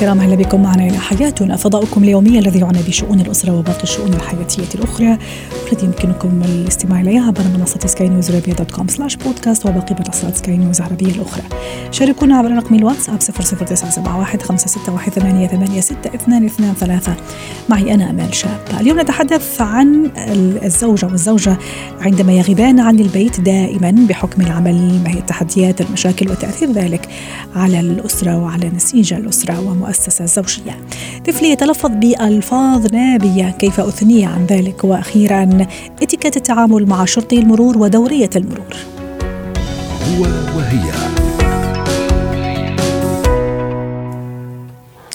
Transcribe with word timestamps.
الكرام 0.00 0.20
أهلا 0.20 0.34
بكم 0.34 0.62
معنا 0.62 0.86
إلى 0.86 0.98
حياتنا 0.98 1.56
فضاؤكم 1.56 2.04
اليومي 2.04 2.38
الذي 2.38 2.58
يعنى 2.58 2.78
بشؤون 2.88 3.20
الأسرة 3.20 3.58
وباقي 3.58 3.82
الشؤون 3.82 4.14
الحياتية 4.14 4.74
الأخرى 4.74 5.18
والذي 5.64 5.86
يمكنكم 5.86 6.42
الاستماع 6.44 7.00
إليها 7.00 7.26
عبر 7.26 7.42
منصة 7.58 7.80
سكاي 7.86 8.08
نيوز 8.08 8.30
عربيه 8.30 8.52
dot 8.52 8.70
com 8.70 8.88
slash 8.88 9.16
podcast 9.16 9.66
وباقي 9.66 9.94
منصات 9.94 10.36
سكاي 10.36 10.56
نيوز 10.56 10.80
العربية 10.80 11.06
الأخرى. 11.06 11.42
شاركونا 11.90 12.38
عبر 12.38 12.50
رقم 12.50 12.74
الواتساب 12.74 13.18
00971 13.20 14.40
561 14.40 15.48
886 15.48 17.14
معي 17.68 17.94
أنا 17.94 18.10
أمال 18.10 18.34
شاب. 18.34 18.60
اليوم 18.80 19.00
نتحدث 19.00 19.60
عن 19.60 20.10
الزوجة 20.64 21.06
والزوجة 21.06 21.58
عندما 22.00 22.32
يغيبان 22.32 22.80
عن 22.80 23.00
البيت 23.00 23.40
دائما 23.40 23.90
بحكم 24.08 24.42
العمل 24.42 25.00
ما 25.04 25.10
هي 25.10 25.18
التحديات 25.18 25.80
المشاكل 25.80 26.30
وتأثير 26.30 26.72
ذلك 26.72 27.08
على 27.56 27.80
الأسرة 27.80 28.38
وعلى 28.38 28.68
نسيج 28.76 29.12
الأسرة 29.12 29.60
ومؤسسة 29.90 30.24
زوجية. 30.24 30.76
طفلي 31.26 31.50
يتلفظ 31.50 31.90
بألفاظ 31.90 32.86
نابية. 32.94 33.50
كيف 33.50 33.80
أثني 33.80 34.26
عن 34.26 34.46
ذلك؟ 34.46 34.84
وأخيرا 34.84 35.66
اتكات 36.02 36.36
التعامل 36.36 36.86
مع 36.86 37.04
شرطي 37.04 37.38
المرور 37.38 37.78
ودورية 37.78 38.30
المرور. 38.36 38.76
هو 40.08 40.22
وهي. 40.56 41.19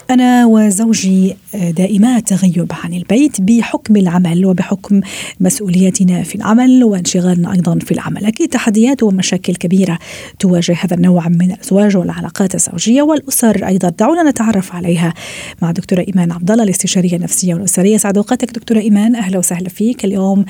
أنا 0.09 0.45
وزوجي 0.45 1.35
دائمات 1.53 2.27
تغيب 2.27 2.71
عن 2.83 2.93
البيت 2.93 3.41
بحكم 3.41 3.95
العمل 3.95 4.45
وبحكم 4.45 5.01
مسؤولياتنا 5.39 6.23
في 6.23 6.35
العمل 6.35 6.83
وانشغالنا 6.83 7.53
أيضا 7.53 7.79
في 7.79 7.91
العمل. 7.91 8.25
أكيد 8.25 8.49
تحديات 8.49 9.03
ومشاكل 9.03 9.55
كبيرة 9.55 9.99
تواجه 10.39 10.75
هذا 10.83 10.95
النوع 10.95 11.27
من 11.27 11.51
الأزواج 11.51 11.97
والعلاقات 11.97 12.55
الزوجية 12.55 13.01
والأسر 13.01 13.67
أيضا. 13.67 13.89
دعونا 13.89 14.29
نتعرف 14.29 14.75
عليها 14.75 15.13
مع 15.61 15.71
دكتورة 15.71 16.05
إيمان 16.07 16.31
عبد 16.31 16.51
الله 16.51 16.63
الاستشارية 16.63 17.15
النفسية 17.15 17.53
والأسرية. 17.53 17.97
سعد 17.97 18.17
أوقاتك 18.17 18.51
دكتورة 18.51 18.79
إيمان. 18.79 19.15
أهلا 19.15 19.37
وسهلا 19.37 19.69
فيك 19.69 20.05
اليوم. 20.05 20.45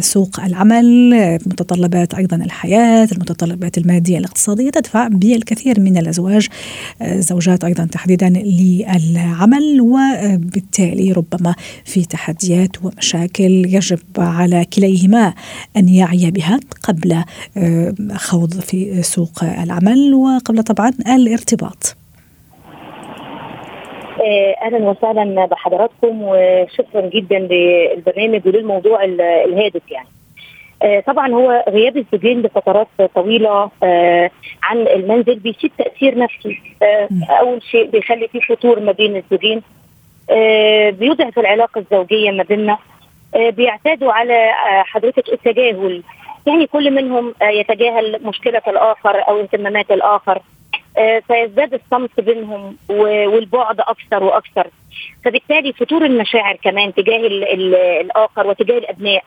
سوق 0.00 0.40
العمل 0.40 1.10
متطلبات 1.46 2.14
أيضا 2.14 2.36
الحياة 2.36 3.08
المتطلبات 3.12 3.78
المادية 3.78 4.18
الاقتصادية 4.18 4.70
تدفع 4.70 5.08
بالكثير 5.08 5.80
من 5.80 5.96
الأزواج. 5.98 6.48
زوجات 7.04 7.64
أيضا 7.64 7.84
تحديدا 7.84 8.28
للعمل 8.60 9.80
وبالتالي 9.80 11.12
ربما 11.12 11.54
في 11.84 12.04
تحديات 12.04 12.84
ومشاكل 12.84 13.50
يجب 13.66 13.98
على 14.18 14.64
كليهما 14.76 15.34
أن 15.76 15.88
يعي 15.88 16.30
بها 16.30 16.60
قبل 16.88 17.12
آه، 17.56 17.94
خوض 18.14 18.50
في 18.50 19.02
سوق 19.02 19.44
العمل 19.44 20.14
وقبل 20.14 20.62
طبعا 20.62 20.92
الارتباط. 21.08 21.96
آه، 24.20 24.66
أهلا 24.66 24.90
وسهلا 24.90 25.46
بحضراتكم 25.46 26.22
وشكرا 26.22 27.10
جدا 27.14 27.38
للبرنامج 27.38 28.46
وللموضوع 28.46 29.04
الهادف 29.04 29.90
يعني. 29.90 30.08
آه، 30.82 31.00
طبعا 31.00 31.32
هو 31.32 31.64
غياب 31.68 31.96
الزوجين 31.96 32.42
لفترات 32.42 32.88
طويلة 33.14 33.70
آه، 33.82 34.30
عن 34.62 34.78
المنزل 34.78 35.34
بيسيب 35.34 35.70
تأثير 35.78 36.18
نفسي. 36.18 36.60
آه، 36.82 37.08
أول 37.30 37.62
شيء 37.62 37.90
بيخلي 37.90 38.28
في 38.28 38.40
فتور 38.40 38.80
ما 38.80 38.92
بين 38.92 39.16
الزوجين 39.16 39.62
بيضعف 40.98 41.38
العلاقة 41.38 41.78
الزوجية 41.78 42.30
ما 42.30 42.42
بيننا. 42.42 42.78
بيعتادوا 43.34 44.12
على 44.12 44.50
حضرتك 44.84 45.28
التجاهل. 45.32 46.02
يعني 46.46 46.66
كل 46.66 46.90
منهم 46.90 47.34
يتجاهل 47.42 48.20
مشكلة 48.24 48.62
الآخر 48.68 49.28
أو 49.28 49.40
اهتمامات 49.40 49.90
الآخر. 49.90 50.42
فيزداد 51.26 51.74
الصمت 51.74 52.20
بينهم 52.20 52.76
والبعد 52.88 53.80
أكثر 53.80 54.24
وأكثر. 54.24 54.66
فبالتالي 55.24 55.72
فتور 55.72 56.04
المشاعر 56.04 56.56
كمان 56.56 56.94
تجاه 56.94 57.26
الآخر 58.00 58.46
وتجاه 58.46 58.78
الأبناء. 58.78 59.24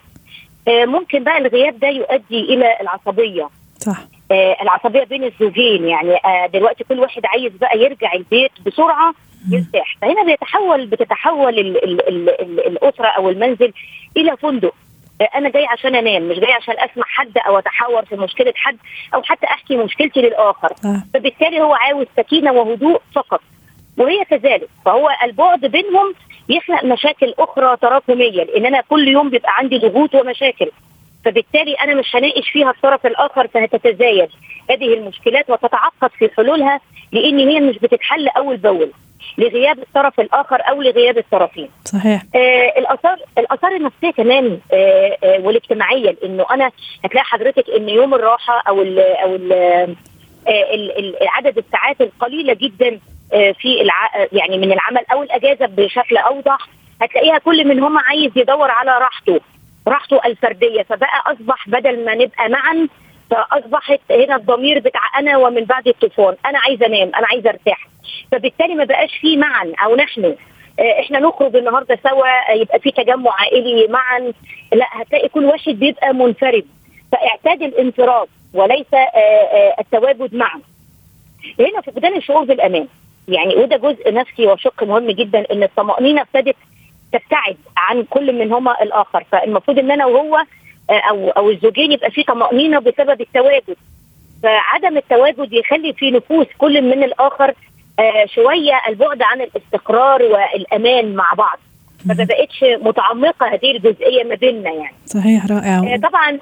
ممكن 0.67 1.23
بقى 1.23 1.37
الغياب 1.37 1.79
ده 1.79 1.87
يؤدي 1.87 2.39
إلى 2.39 2.77
العصبية. 2.81 3.49
صح. 3.77 3.97
آه 4.31 4.57
العصبية 4.61 5.03
بين 5.03 5.23
الزوجين 5.23 5.87
يعني 5.87 6.15
آه 6.25 6.47
دلوقتي 6.53 6.83
كل 6.83 6.99
واحد 6.99 7.25
عايز 7.25 7.51
بقى 7.51 7.79
يرجع 7.79 8.13
البيت 8.13 8.51
بسرعة 8.65 9.13
يرتاح. 9.49 9.97
فهنا 10.01 10.23
بيتحول 10.23 10.85
بتتحول 10.85 11.59
ال 11.59 11.83
ال 11.83 12.07
ال 12.09 12.29
ال 12.41 12.67
الأسرة 12.67 13.07
أو 13.07 13.29
المنزل 13.29 13.73
إلى 14.17 14.37
فندق. 14.37 14.73
آه 15.21 15.29
أنا 15.35 15.49
جاي 15.49 15.65
عشان 15.65 15.95
أنام 15.95 16.29
مش 16.29 16.39
جاي 16.39 16.53
عشان 16.53 16.75
أسمع 16.77 17.03
حد 17.07 17.37
أو 17.37 17.59
اتحاور 17.59 18.05
في 18.05 18.15
مشكلة 18.15 18.53
حد 18.55 18.77
أو 19.15 19.23
حتى 19.23 19.45
أحكي 19.45 19.75
مشكلتي 19.77 20.21
للآخر. 20.21 20.69
آه. 20.85 21.03
فبالتالي 21.13 21.61
هو 21.61 21.73
عاوز 21.73 22.05
سكينة 22.17 22.51
وهدوء 22.51 23.01
فقط. 23.15 23.41
وهي 23.97 24.25
كذلك 24.25 24.67
فهو 24.85 25.09
البعد 25.23 25.65
بينهم 25.65 26.13
يخلق 26.49 26.83
مشاكل 26.85 27.33
أخرى 27.39 27.77
تراكمية 27.81 28.43
لأن 28.43 28.65
أنا 28.65 28.81
كل 28.89 29.07
يوم 29.07 29.29
بيبقى 29.29 29.51
عندي 29.57 29.77
ضغوط 29.77 30.15
ومشاكل 30.15 30.71
فبالتالي 31.25 31.73
أنا 31.73 31.93
مش 31.95 32.15
هناقش 32.15 32.49
فيها 32.49 32.69
الطرف 32.69 33.05
الآخر 33.05 33.47
فهتتزايد 33.47 34.29
هذه 34.69 34.93
المشكلات 34.93 35.49
وتتعقد 35.49 36.09
في 36.19 36.29
حلولها 36.37 36.79
لأن 37.11 37.39
هي 37.49 37.59
مش 37.59 37.77
بتتحل 37.79 38.27
أول 38.27 38.57
بأول 38.57 38.91
لغياب 39.37 39.79
الطرف 39.79 40.19
الآخر 40.19 40.57
أو 40.69 40.81
لغياب 40.81 41.17
الطرفين. 41.17 41.69
صحيح. 41.85 42.21
آه 42.35 42.73
الآثار 42.79 43.17
الآثار 43.37 43.71
النفسية 43.75 44.11
كمان 44.11 44.59
آه 44.73 45.17
آه 45.23 45.39
والاجتماعية 45.41 46.11
لأنه 46.21 46.45
أنا 46.51 46.71
هتلاقي 47.05 47.25
حضرتك 47.25 47.69
إن 47.69 47.89
يوم 47.89 48.13
الراحة 48.13 48.63
أو 48.67 48.81
ال 48.81 48.99
أو 48.99 49.35
ال 49.35 49.53
آه 50.47 51.17
عدد 51.21 51.57
الساعات 51.57 52.01
القليلة 52.01 52.53
جدا 52.53 52.99
في 53.33 53.81
الع... 53.81 54.27
يعني 54.31 54.57
من 54.57 54.71
العمل 54.71 55.05
أو 55.11 55.23
الأجازة 55.23 55.65
بشكل 55.65 56.17
أوضح 56.17 56.57
هتلاقيها 57.01 57.37
كل 57.37 57.67
منهم 57.67 57.97
عايز 57.97 58.31
يدور 58.35 58.71
على 58.71 58.91
راحته 58.91 59.39
راحته 59.87 60.19
الفردية. 60.25 60.81
فبقى 60.83 61.23
أصبح 61.27 61.69
بدل 61.69 62.05
ما 62.05 62.15
نبقى 62.15 62.49
معا 62.49 62.87
فأصبحت 63.31 63.99
هنا 64.11 64.35
الضمير 64.35 64.79
بتاع 64.79 65.01
أنا 65.19 65.37
ومن 65.37 65.63
بعد 65.65 65.87
الطوفان. 65.87 66.35
أنا 66.45 66.59
عايزه 66.59 66.85
أنام 66.85 67.11
أنا 67.15 67.27
عايزه 67.27 67.49
أرتاح. 67.49 67.87
فبالتالي 68.31 68.75
ما 68.75 68.83
بقاش 68.83 69.17
في 69.21 69.37
معا 69.37 69.73
أو 69.85 69.95
نحن. 69.95 70.35
آه، 70.79 70.99
إحنا 70.99 71.19
نخرج 71.19 71.55
النهارده 71.55 71.99
سوا 72.09 72.51
يبقى 72.55 72.79
في 72.79 72.91
تجمع 72.91 73.31
عائلي 73.39 73.87
معا. 73.87 74.19
لا 74.73 74.87
هتلاقي 74.91 75.29
كل 75.29 75.45
واحد 75.45 75.71
بيبقى 75.73 76.13
منفرد. 76.13 76.65
فاعتاد 77.11 77.61
الانفراد 77.63 78.27
وليس 78.53 78.93
آه، 78.93 79.75
التواجد 79.79 80.35
معا. 80.35 80.61
هنا 81.59 81.81
فقدان 81.81 82.15
الشعور 82.17 82.43
بالأمان. 82.43 82.87
يعني 83.27 83.55
وده 83.55 83.77
جزء 83.77 84.13
نفسي 84.13 84.47
وشق 84.47 84.83
مهم 84.83 85.11
جدا 85.11 85.45
إن 85.51 85.63
الطمأنينة 85.63 86.21
ابتدت 86.21 86.55
تبتعد 87.13 87.57
عن 87.77 88.03
كل 88.03 88.39
منهما 88.39 88.83
الآخر. 88.83 89.23
فالمفروض 89.31 89.79
إن 89.79 89.91
أنا 89.91 90.05
وهو 90.05 90.37
آه، 90.89 90.99
أو 91.09 91.29
أو 91.29 91.49
الزوجين 91.49 91.91
يبقى 91.91 92.11
في 92.11 92.23
طمأنينة 92.23 92.79
بسبب 92.79 93.21
التواجد. 93.21 93.75
فعدم 94.43 94.97
التواجد 94.97 95.53
يخلي 95.53 95.93
في 95.93 96.11
نفوس 96.11 96.47
كل 96.57 96.81
من 96.81 97.03
الآخر 97.03 97.53
آه، 97.99 98.25
شوية 98.25 98.81
البعد 98.89 99.21
عن 99.21 99.41
الاستقرار 99.41 100.23
والأمان 100.23 101.15
مع 101.15 101.33
بعض. 101.37 101.59
فما 102.05 102.23
بقتش 102.23 102.63
متعمقة 102.63 103.47
هذه 103.47 103.71
الجزئية 103.71 104.23
ما 104.23 104.35
بيننا 104.35 104.69
يعني. 104.69 104.95
صحيح 105.05 105.45
رائع. 105.45 105.77
آه، 105.77 105.97
طبعا 105.97 106.39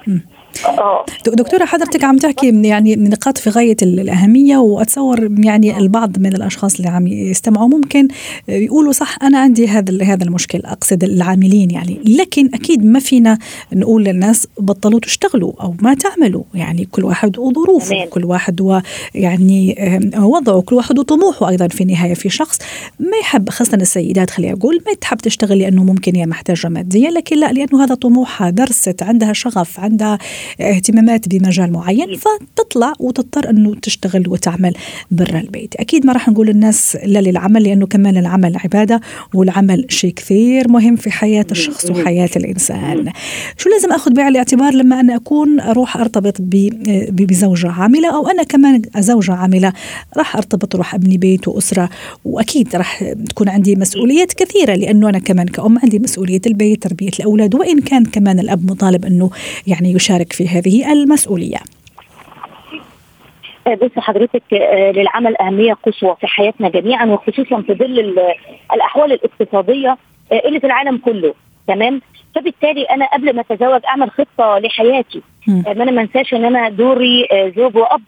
آه. 0.65 1.05
دكتورة 1.27 1.65
حضرتك 1.65 2.03
عم 2.03 2.17
تحكي 2.17 2.61
يعني 2.61 2.95
نقاط 2.95 3.37
في 3.37 3.49
غاية 3.49 3.77
الأهمية 3.81 4.57
وأتصور 4.57 5.29
يعني 5.39 5.77
البعض 5.77 6.19
من 6.19 6.35
الأشخاص 6.35 6.75
اللي 6.75 6.89
عم 6.89 7.07
يستمعوا 7.07 7.67
ممكن 7.67 8.07
يقولوا 8.47 8.91
صح 8.91 9.15
أنا 9.23 9.39
عندي 9.39 9.67
هذا 9.67 10.03
هذا 10.03 10.23
المشكل 10.23 10.59
أقصد 10.65 11.03
العاملين 11.03 11.71
يعني. 11.71 11.99
لكن 12.05 12.49
أكيد 12.53 12.85
ما 12.85 12.99
فينا 12.99 13.37
نقول 13.73 14.03
للناس 14.03 14.47
بطلوا 14.59 14.99
تشتغلوا 14.99 15.53
أو 15.61 15.75
ما 15.81 15.93
تعملوا. 15.93 16.43
يعني 16.53 16.87
كل 16.91 17.03
واحد 17.03 17.37
وظروفه 17.39 18.05
كل 18.05 18.25
واحد 18.25 18.61
ويعني 18.61 19.75
وضعه 20.17 20.61
كل 20.61 20.75
واحد 20.75 20.99
وطموحه 20.99 21.49
أيضا 21.49 21.67
في 21.67 21.81
النهاية 21.81 22.13
في 22.13 22.29
شخص. 22.29 22.59
ما 22.99 23.17
يحب 23.21 23.49
خاصة 23.49 23.77
السيدات 23.77 24.29
خليني 24.29 24.53
أقول 24.53 24.81
ما 24.87 24.93
تحب 24.93 25.17
تشتغل 25.17 25.41
تشتغل 25.41 25.59
لأنه 25.59 25.83
ممكن 25.83 26.15
هي 26.15 26.25
محتاجة 26.25 26.67
ماديا 26.67 27.11
لكن 27.11 27.39
لا 27.39 27.51
لأنه 27.51 27.83
هذا 27.83 27.95
طموحها 27.95 28.49
درست 28.49 29.03
عندها 29.03 29.33
شغف 29.33 29.79
عندها 29.79 30.17
اهتمامات 30.61 31.27
بمجال 31.27 31.71
معين 31.71 32.17
فتطلع 32.17 32.93
وتضطر 32.99 33.49
إنه 33.49 33.75
تشتغل 33.75 34.29
وتعمل 34.29 34.73
برا 35.11 35.39
البيت. 35.39 35.75
أكيد 35.75 36.05
ما 36.05 36.13
راح 36.13 36.29
نقول 36.29 36.49
الناس 36.49 36.97
لا 37.05 37.19
للعمل 37.19 37.63
لأنه 37.63 37.87
كمان 37.87 38.17
العمل 38.17 38.57
عبادة 38.63 39.01
والعمل 39.33 39.85
شيء 39.89 40.13
كثير 40.13 40.67
مهم 40.67 40.95
في 40.95 41.11
حياة 41.11 41.45
الشخص 41.51 41.89
وحياة 41.89 42.29
الإنسان. 42.35 43.11
شو 43.57 43.69
لازم 43.69 43.91
أخذ 43.91 44.13
بعين 44.13 44.27
الاعتبار 44.27 44.73
لما 44.73 44.99
أنا 44.99 45.15
أكون 45.15 45.59
أروح 45.59 45.97
أرتبط 45.97 46.35
بزوجة 47.09 47.71
عاملة 47.71 48.15
أو 48.15 48.27
أنا 48.27 48.43
كمان 48.43 48.81
زوجة 48.97 49.33
عاملة 49.33 49.73
راح 50.17 50.35
أرتبط 50.35 50.75
وراح 50.75 50.95
أبني 50.95 51.17
بيت 51.17 51.47
وأسرة 51.47 51.89
وأكيد 52.25 52.75
راح 52.75 53.03
تكون 53.29 53.49
عندي 53.49 53.75
مسؤوليات 53.75 54.33
كثيرة 54.33 54.75
لأنه 54.75 55.09
أنا 55.09 55.19
كمان 55.19 55.47
كأم 55.47 55.79
عندي 55.79 55.99
مسؤولية 55.99 56.41
البيت 56.47 56.83
تربية 56.83 57.11
الأولاد 57.19 57.55
وإن 57.55 57.79
كان 57.81 58.05
كمان 58.05 58.39
الأب 58.39 58.71
مطالب 58.71 59.05
إنه 59.05 59.29
يعني 59.67 59.91
يشارك 59.93 60.30
في 60.31 60.47
هذه 60.47 60.91
المسؤولية. 60.91 61.57
آه، 63.67 63.75
بص 63.75 63.91
حضرتك 63.97 64.53
آه، 64.53 64.91
للعمل 64.91 65.37
أهمية 65.37 65.73
قصوى 65.73 66.15
في 66.21 66.27
حياتنا 66.27 66.69
جميعا 66.69 67.05
وخصوصا 67.05 67.61
في 67.61 67.73
ظل 67.73 68.15
الأحوال 68.73 69.11
الاقتصادية 69.11 69.97
آه، 70.31 70.41
اللي 70.45 70.59
في 70.59 70.65
العالم 70.67 70.97
كله 70.97 71.33
تمام؟ 71.67 72.01
فبالتالي 72.35 72.83
أنا 72.83 73.05
قبل 73.05 73.35
ما 73.35 73.41
أتزوج 73.41 73.81
أعمل 73.87 74.11
خطة 74.11 74.59
لحياتي. 74.59 75.21
ما 75.47 75.71
أنا 75.71 75.91
ما 75.91 76.01
أنساش 76.01 76.33
إن 76.33 76.45
أنا 76.45 76.69
دوري 76.69 77.27
زوج 77.57 77.75
وأب 77.75 78.01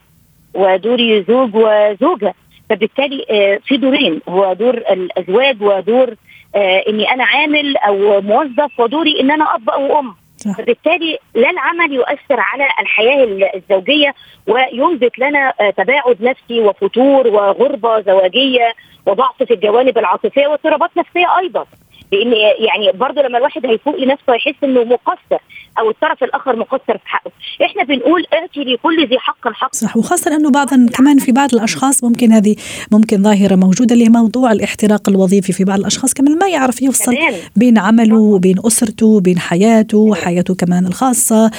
ودوري 0.54 1.24
زوج 1.24 1.56
وزوجة. 1.56 2.34
فبالتالي 2.70 3.26
في 3.66 3.78
دورين 3.78 4.22
هو 4.30 4.54
دور 4.54 4.78
الأزواج 4.78 5.62
ودور 5.62 6.16
إني 6.56 7.12
أنا 7.14 7.24
عامل 7.24 7.78
أو 7.78 8.22
موظف 8.22 8.80
ودوري 8.80 9.20
إن 9.20 9.32
أنا 9.32 9.56
أب 9.56 9.70
أو 9.70 10.00
أم. 10.00 10.16
فبالتالي 10.58 11.20
لا 11.36 11.50
العمل 11.50 11.94
يؤثر 11.94 12.40
على 12.40 12.68
الحياة 12.80 13.52
الزوجية 13.56 14.14
وينبت 14.48 15.20
لنا 15.20 15.54
تباعد 15.78 16.18
نفسي 16.22 16.60
وفتور 16.60 17.28
وغربة 17.28 18.02
زواجية 18.02 18.74
وضعف 19.06 19.44
في 19.44 19.54
الجوانب 19.54 19.98
العاطفية 19.98 20.48
واضطرابات 20.48 20.90
نفسية 20.98 21.38
أيضا. 21.40 21.66
لأن 22.12 22.34
يعني 22.60 22.92
برضه 22.94 23.22
لما 23.22 23.38
الواحد 23.38 23.66
هيفوق 23.66 23.96
لنفسه 23.96 24.34
هيحس 24.34 24.64
انه 24.64 24.84
مقصر 24.84 25.42
أو 25.80 25.90
الطرف 25.90 26.24
الآخر 26.24 26.56
مقصر 26.56 26.98
في 26.98 27.08
حقه. 27.08 27.32
إحنا 27.66 27.84
بنقول 27.84 28.26
اعطي 28.34 28.60
لكل 28.60 29.08
ذي 29.08 29.20
حق 29.20 29.54
حق. 29.54 29.76
صح 29.76 29.98
وخاصة 29.98 30.36
انه 30.36 30.52
بعضا 30.52 30.88
كمان 30.94 31.18
في 31.18 31.32
بعض 31.32 31.54
الأشخاص 31.54 32.04
ممكن 32.04 32.32
هذه 32.32 32.56
ممكن 32.92 33.24
ظاهرة 33.24 33.56
موجودة 33.56 33.94
اللي 33.94 34.10
موضوع 34.10 34.52
الاحتراق 34.52 35.10
الوظيفي 35.10 35.54
في 35.54 35.64
بعض 35.64 35.80
الأشخاص 35.80 36.14
كمان 36.14 36.38
ما 36.38 36.48
يعرف 36.48 36.82
يفصل 36.82 37.16
بين 37.56 37.78
عمله 37.78 38.18
وبين 38.18 38.56
أسرته 38.66 39.06
وبين 39.06 39.40
حياته 39.40 39.98
وحياته 39.98 40.56
كمان 40.56 40.86
الخاصة 40.86 41.52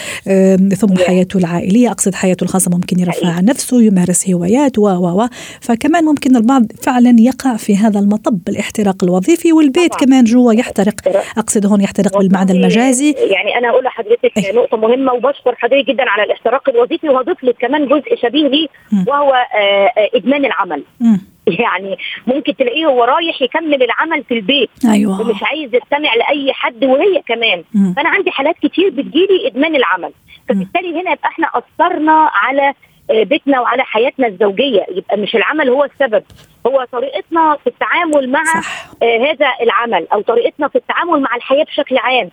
ثم 0.76 0.96
حياته 1.06 1.38
العائلية 1.38 1.91
أقصد 1.91 2.14
حياته 2.14 2.44
الخاصة 2.44 2.70
ممكن 2.70 3.00
يرفع 3.00 3.29
عن 3.29 3.44
نفسه 3.44 3.82
يمارس 3.82 4.31
هوايات 4.31 4.79
و 4.79 4.88
و 4.88 5.29
فكمان 5.61 6.05
ممكن 6.05 6.37
البعض 6.37 6.67
فعلا 6.82 7.17
يقع 7.19 7.56
في 7.56 7.76
هذا 7.76 8.00
المطب 8.00 8.38
الاحتراق 8.49 9.05
الوظيفي 9.05 9.52
والبيت 9.52 9.94
كمان 9.94 10.25
جوا 10.25 10.44
يحترق 10.52 10.94
أقصد 11.38 11.67
هون 11.67 11.81
يحترق 11.81 12.19
بالمعنى 12.19 12.52
المجازي 12.52 13.12
يعني 13.12 13.58
أنا 13.58 13.69
أقول 13.69 13.85
لحضرتك 13.85 14.32
أيه. 14.37 14.52
نقطة 14.52 14.76
مهمة 14.76 15.12
وبشكر 15.12 15.55
حضرتك 15.55 15.87
جدا 15.88 16.05
على 16.08 16.23
الاحتراق 16.23 16.69
الوظيفي 16.69 17.08
وهضيف 17.08 17.44
لك 17.44 17.56
كمان 17.58 17.88
جزء 17.88 18.17
شبيه 18.23 18.49
ليه 18.49 18.69
وهو 19.06 19.32
آه, 19.32 19.56
آه، 19.56 20.11
إدمان 20.14 20.44
العمل 20.44 20.82
م. 21.00 21.17
يعني 21.64 21.96
ممكن 22.26 22.56
تلاقيه 22.56 22.87
هو 22.87 23.05
رايح 23.05 23.43
يكمل 23.43 23.82
العمل 23.82 24.25
في 24.25 24.35
البيت 24.35 24.70
أيوة. 24.85 25.20
ومش 25.20 25.43
عايز 25.43 25.75
يستمع 25.75 26.14
لأي 26.14 26.52
حد 26.52 26.85
وهي 26.85 27.23
كمان 27.26 27.64
م. 27.75 27.93
فأنا 27.94 28.08
عندي 28.08 28.31
حالات 28.31 28.55
كتير 28.62 28.91
بتجيلي 28.91 29.46
إدمان 29.46 29.76
العمل 29.76 30.12
فبالتالي 30.49 30.93
هنا 30.93 31.12
يبقى 31.12 31.29
إحنا 31.29 31.50
أثرنا 31.55 32.31
على 32.32 32.75
بيتنا 33.08 33.60
وعلى 33.60 33.82
حياتنا 33.82 34.26
الزوجية. 34.26 34.86
يبقى 34.90 35.16
مش 35.16 35.36
العمل 35.36 35.68
هو 35.68 35.84
السبب 35.84 36.22
هو 36.66 36.86
طريقتنا 36.92 37.56
في 37.56 37.66
التعامل 37.66 38.30
مع 38.30 38.44
صح. 38.44 38.86
آه 39.02 39.18
هذا 39.18 39.46
العمل 39.60 40.06
أو 40.12 40.20
طريقتنا 40.20 40.68
في 40.68 40.76
التعامل 40.76 41.20
مع 41.20 41.36
الحياة 41.36 41.64
بشكل 41.64 41.98
عام. 41.98 42.30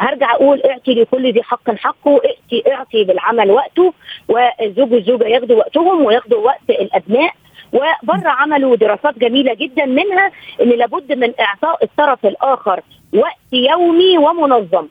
هرجع 0.00 0.32
أقول 0.34 0.62
اعطي 0.62 0.94
لكل 0.94 1.32
ذي 1.32 1.42
حق 1.42 1.70
حقه 1.70 2.20
اعطي 2.26 2.72
اعطي 2.74 3.04
بالعمل 3.04 3.50
وقته 3.50 3.92
والزوج 4.28 4.92
والزوجه 4.92 5.24
ياخدوا 5.24 5.56
وقتهم 5.56 6.04
وياخدوا 6.04 6.44
وقت 6.44 6.70
الأبناء. 6.70 7.32
وبره 7.72 8.28
عملوا 8.28 8.76
دراسات 8.76 9.18
جميلة 9.18 9.54
جدا 9.54 9.84
منها 9.84 10.30
إن 10.62 10.68
لابد 10.68 11.12
من 11.12 11.32
إعطاء 11.40 11.84
الطرف 11.84 12.26
الآخر 12.26 12.80
وقت 13.14 13.52
يومي 13.52 14.18
ومنظم 14.18 14.86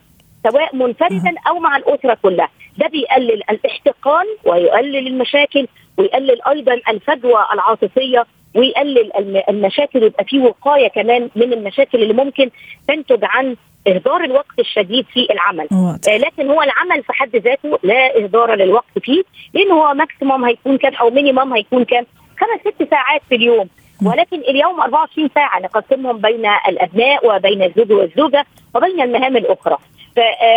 سواء 0.50 0.76
منفردا 0.76 1.34
أو 1.48 1.60
مع 1.60 1.78
الأسرة 1.78 2.18
كلها. 2.24 2.50
ده 2.78 2.88
بيقلل 2.88 3.42
الاحتقان 3.50 4.26
ويقلل 4.46 5.08
المشاكل 5.08 5.68
ويقلل 5.98 6.42
أيضا 6.48 6.74
الفجوة 6.90 7.54
العاطفية 7.54 8.26
ويقلل 8.56 9.12
المشاكل 9.50 10.04
ويبقى 10.04 10.26
فيه 10.26 10.40
وقاية 10.40 10.88
كمان 10.88 11.30
من 11.36 11.54
المشاكل 11.54 12.02
اللي 12.02 12.14
ممكن 12.14 12.50
تنتج 12.88 13.20
عن 13.24 13.56
إهدار 13.88 14.24
الوقت 14.24 14.60
الشديد 14.60 15.06
في 15.14 15.28
العمل. 15.32 15.68
آه 15.72 16.18
لكن 16.18 16.50
هو 16.50 16.62
العمل 16.62 17.04
في 17.04 17.14
حد 17.14 17.36
ذاته 17.36 17.80
لا 17.84 18.18
إهدار 18.18 18.56
للوقت 18.56 19.00
فيه 19.02 19.24
لأن 19.54 19.72
هو 19.72 19.94
maximum 19.94 20.46
هيكون 20.46 20.78
كام 20.78 20.94
أو 20.96 21.10
minimum 21.10 21.54
هيكون 21.54 21.84
كام؟ 21.86 22.06
خمس 22.40 22.74
ست 22.74 22.90
ساعات 22.90 23.22
في 23.30 23.36
اليوم. 23.36 23.70
ولكن 24.06 24.40
اليوم 24.40 24.82
24 24.82 25.30
ساعة 25.36 25.60
نقسمهم 25.60 26.18
بين 26.18 26.46
الأبناء 26.68 27.36
وبين 27.36 27.64
الزوج 27.64 27.92
والزوجة 27.92 28.46
وبين 28.76 29.02
المهام 29.02 29.38
الأخرى. 29.38 29.74
آه، 29.74 29.78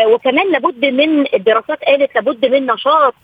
وكمان 0.06 0.52
لابد 0.52 0.84
من 0.84 1.34
الدراسات 1.34 1.84
قالت 1.84 2.14
لابد 2.14 2.46
من 2.46 2.66
نشاط 2.66 3.14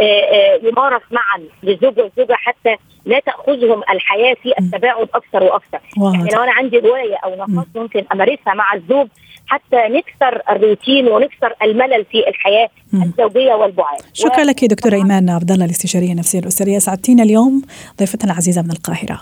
آه، 0.00 0.02
آه، 0.02 0.60
يمارس 0.62 1.02
معا 1.10 1.48
للزوج 1.62 1.98
والزوجه 1.98 2.34
حتى 2.34 2.76
لا 3.06 3.20
تأخذهم 3.20 3.82
الحياة 3.90 4.34
في 4.42 4.52
التباعد 4.58 5.08
أكثر 5.14 5.42
وأكثر. 5.42 5.80
يعني 6.14 6.30
لو 6.34 6.42
أنا 6.42 6.52
عندي 6.52 6.80
هواية 6.80 7.16
أو 7.24 7.34
نشاط 7.34 7.66
ممكن 7.74 8.04
أمارسها 8.12 8.54
مع 8.54 8.74
الزوج 8.74 9.08
حتى 9.46 9.76
نكسر 9.76 10.42
الروتين 10.50 11.08
ونكسر 11.08 11.54
الملل 11.62 12.04
في 12.04 12.28
الحياة 12.28 12.68
الزوجية 12.94 13.54
والبعاد. 13.54 14.00
شكرا 14.12 14.42
و... 14.44 14.46
لك 14.46 14.62
يا 14.62 14.68
دكتورة 14.68 14.94
إيمان 14.94 15.30
عبد 15.30 15.50
الله 15.50 15.64
الاستشارية 15.64 16.12
النفسية 16.12 16.38
الأسرية. 16.38 16.78
سعدتينا 16.78 17.22
اليوم 17.22 17.62
ضيفتنا 17.98 18.32
العزيزة 18.32 18.62
من 18.62 18.70
القاهرة. 18.70 19.20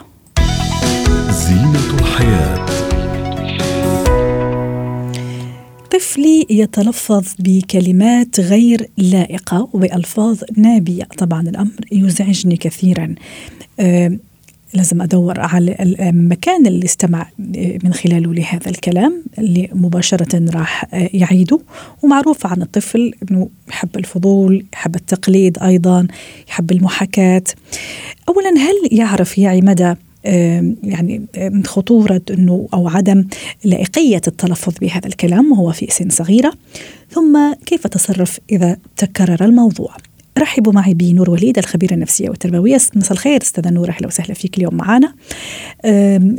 زينة 1.31 2.01
الحياة. 2.01 2.92
طفلي 5.93 6.47
يتلفظ 6.51 7.25
بكلمات 7.39 8.41
غير 8.41 8.89
لائقة 8.97 9.69
وبألفاظ 9.73 10.41
نابية. 10.57 11.05
طبعا 11.05 11.49
الأمر 11.49 11.73
يزعجني 11.93 12.57
كثيرا. 12.57 13.15
أه 13.81 14.19
لازم 14.75 15.03
أدور 15.03 15.41
على 15.41 15.77
المكان 15.81 16.67
اللي 16.67 16.85
استمع 16.85 17.27
من 17.85 17.93
خلاله 17.95 18.35
لهذا 18.35 18.71
الكلام 18.71 19.25
اللي 19.39 19.69
مباشرة 19.73 20.51
راح 20.55 20.87
يعيده. 20.93 21.61
ومعروف 22.03 22.47
عن 22.47 22.63
الطفل 22.63 23.13
أنه 23.23 23.49
يحب 23.69 23.97
الفضول 23.97 24.65
يحب 24.73 24.97
التقليد 24.97 25.59
أيضا 25.59 26.07
يحب 26.49 26.73
المحاكاة. 26.73 27.45
أولا 28.29 28.51
هل 28.59 28.99
يعرف 28.99 29.39
يعي 29.39 29.61
مدى 29.61 29.95
يعني 30.25 31.27
من 31.37 31.65
خطورة 31.65 32.23
أنه 32.31 32.69
أو 32.75 32.89
عدم 32.89 33.25
لائقية 33.65 34.21
التلفظ 34.27 34.75
بهذا 34.81 35.07
الكلام 35.07 35.53
وهو 35.53 35.73
في 35.73 35.87
سن 35.91 36.09
صغيرة. 36.09 36.53
ثم 37.11 37.55
كيف 37.67 37.87
تصرف 37.87 38.39
إذا 38.51 38.77
تكرر 38.97 39.45
الموضوع؟ 39.45 39.97
رحبوا 40.39 40.73
معي 40.73 40.95
بنور 40.95 41.31
وليد 41.31 41.59
الخبيرة 41.59 41.95
النفسية 41.95 42.29
والتربوية. 42.29 42.79
مساء 42.95 43.13
الخير 43.13 43.43
أستاذة 43.43 43.71
نور 43.71 43.89
أهلا 43.89 44.07
وسهلا 44.07 44.35
فيك 44.35 44.59
اليوم 44.59 44.75
معنا. 44.75 45.15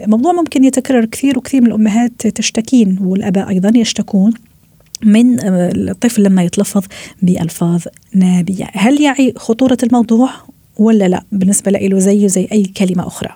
موضوع 0.08 0.32
ممكن 0.32 0.64
يتكرر 0.64 1.06
كثير 1.06 1.38
وكثير 1.38 1.62
من 1.62 1.68
الأمهات 1.68 2.28
تشتكين 2.28 2.98
والأباء 3.02 3.50
أيضا 3.50 3.72
يشتكون 3.76 4.34
من 5.04 5.40
الطفل 5.40 6.24
لما 6.24 6.44
يتلفظ 6.44 6.84
بألفاظ 7.22 7.84
نابية. 8.16 8.66
هل 8.74 9.02
يعي 9.02 9.34
خطورة 9.36 9.78
الموضوع 9.84 10.30
ولا 10.78 11.08
لا؟ 11.08 11.24
بالنسبة 11.32 11.72
له 11.72 12.00
زيه 12.00 12.28
زي 12.28 12.48
أي 12.52 12.64
كلمة 12.64 13.08
أخرى. 13.08 13.30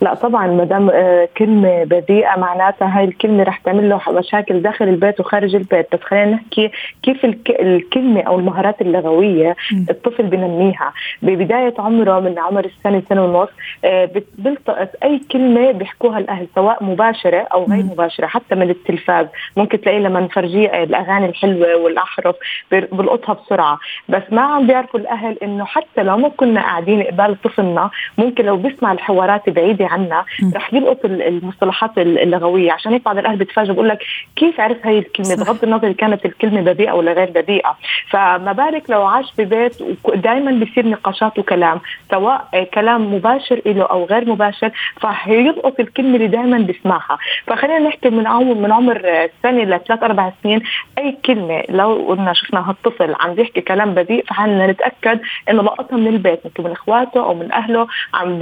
لا 0.00 0.14
طبعا 0.14 0.46
ما 0.46 0.64
دام 0.64 0.90
آه، 0.90 1.28
كلمة 1.36 1.84
بذيئة 1.84 2.38
معناتها 2.38 2.98
هاي 2.98 3.04
الكلمة 3.04 3.42
رح 3.42 3.58
تعمل 3.58 3.88
له 3.88 4.00
مشاكل 4.08 4.62
داخل 4.62 4.84
البيت 4.88 5.20
وخارج 5.20 5.54
البيت. 5.54 5.94
بس 5.94 6.00
خلينا 6.00 6.30
نحكي 6.30 6.70
كيف 7.02 7.24
الكلمة 7.50 8.20
أو 8.22 8.38
المهارات 8.38 8.80
اللغوية 8.80 9.56
الطفل 9.90 10.22
بنميها. 10.22 10.92
ببداية 11.22 11.74
عمره 11.78 12.20
من 12.20 12.38
عمر 12.38 12.64
السنة 12.64 13.02
سنة 13.08 13.24
ونص 13.24 13.48
آه، 13.84 14.10
بيلتقط 14.38 14.88
أي 15.04 15.20
كلمة 15.32 15.70
بيحكوها 15.72 16.18
الأهل 16.18 16.46
سواء 16.54 16.84
مباشرة 16.84 17.46
أو 17.52 17.64
غير 17.64 17.84
مباشرة 17.84 18.26
حتى 18.26 18.54
من 18.54 18.70
التلفاز. 18.70 19.26
ممكن 19.56 19.80
تلاقيه 19.80 19.98
لما 19.98 20.20
نفرجيه 20.20 20.68
آه، 20.68 20.84
الأغاني 20.84 21.26
الحلوة 21.26 21.76
والأحرف 21.76 22.36
بلقطها 22.72 23.32
بسرعة. 23.32 23.78
بس 24.08 24.22
ما 24.30 24.42
عم 24.42 24.66
بيعرفوا 24.66 25.00
الأهل 25.00 25.38
إنه 25.42 25.64
حتى 25.64 26.02
لو 26.02 26.16
ما 26.16 26.28
كنا 26.28 26.60
قاعدين 26.60 27.02
قبال 27.02 27.42
طفلنا 27.42 27.90
ممكن 28.18 28.44
لو 28.44 28.56
بيسمع 28.56 28.92
الحوارات 28.92 29.50
بعيدة 29.50 29.85
عنها 29.86 30.24
رح 30.54 30.74
يلقط 30.74 31.04
المصطلحات 31.04 31.98
اللغوية. 31.98 32.72
عشان 32.72 32.92
هيك 32.92 33.04
بعض 33.04 33.18
الأهل 33.18 33.36
بتفاجئ 33.36 33.72
بقول 33.72 33.88
لك 33.88 33.98
كيف 34.36 34.60
عرف 34.60 34.86
هي 34.86 34.98
الكلمة؟ 34.98 35.36
بغض 35.36 35.64
النظر 35.64 35.92
كانت 35.92 36.26
الكلمة 36.26 36.60
بذيئة 36.60 36.92
ولا 36.92 37.12
غير 37.12 37.30
بذيئة. 37.30 37.76
فما 38.10 38.52
بالك 38.52 38.90
لو 38.90 39.02
عاش 39.06 39.32
في 39.36 39.44
بيت 39.44 39.76
ودائما 40.04 40.50
بيصير 40.50 40.86
نقاشات 40.88 41.38
وكلام 41.38 41.80
سواء 42.10 42.68
كلام 42.74 43.14
مباشر 43.14 43.60
له 43.66 43.82
أو 43.84 44.04
غير 44.04 44.28
مباشر 44.28 44.70
فهيلقط 45.00 45.80
الكلمة 45.80 46.16
اللي 46.16 46.26
دائما 46.26 46.58
بيسمعها. 46.58 47.18
فخلينا 47.46 47.78
نحكي 47.78 48.10
من 48.10 48.26
عمر 48.26 48.54
من 48.54 48.72
عمر 48.72 49.28
سنه 49.42 49.62
لثلاث 49.64 50.02
أربع 50.02 50.32
سنين 50.42 50.62
أي 50.98 51.16
كلمة 51.24 51.62
لو 51.68 52.06
قلنا 52.08 52.32
شفنا 52.32 52.70
هالطفل 52.70 53.14
عم 53.20 53.34
بيحكي 53.34 53.60
كلام 53.60 53.94
بذيء 53.94 54.24
فحنا 54.26 54.66
نتأكد 54.66 55.20
إنه 55.50 55.62
لقطها 55.62 55.96
من 55.96 56.06
البيت 56.06 56.40
ممكن 56.44 56.64
من 56.64 56.70
إخواته 56.70 57.24
أو 57.24 57.34
من 57.34 57.52
أهله 57.52 57.86
عم 58.14 58.38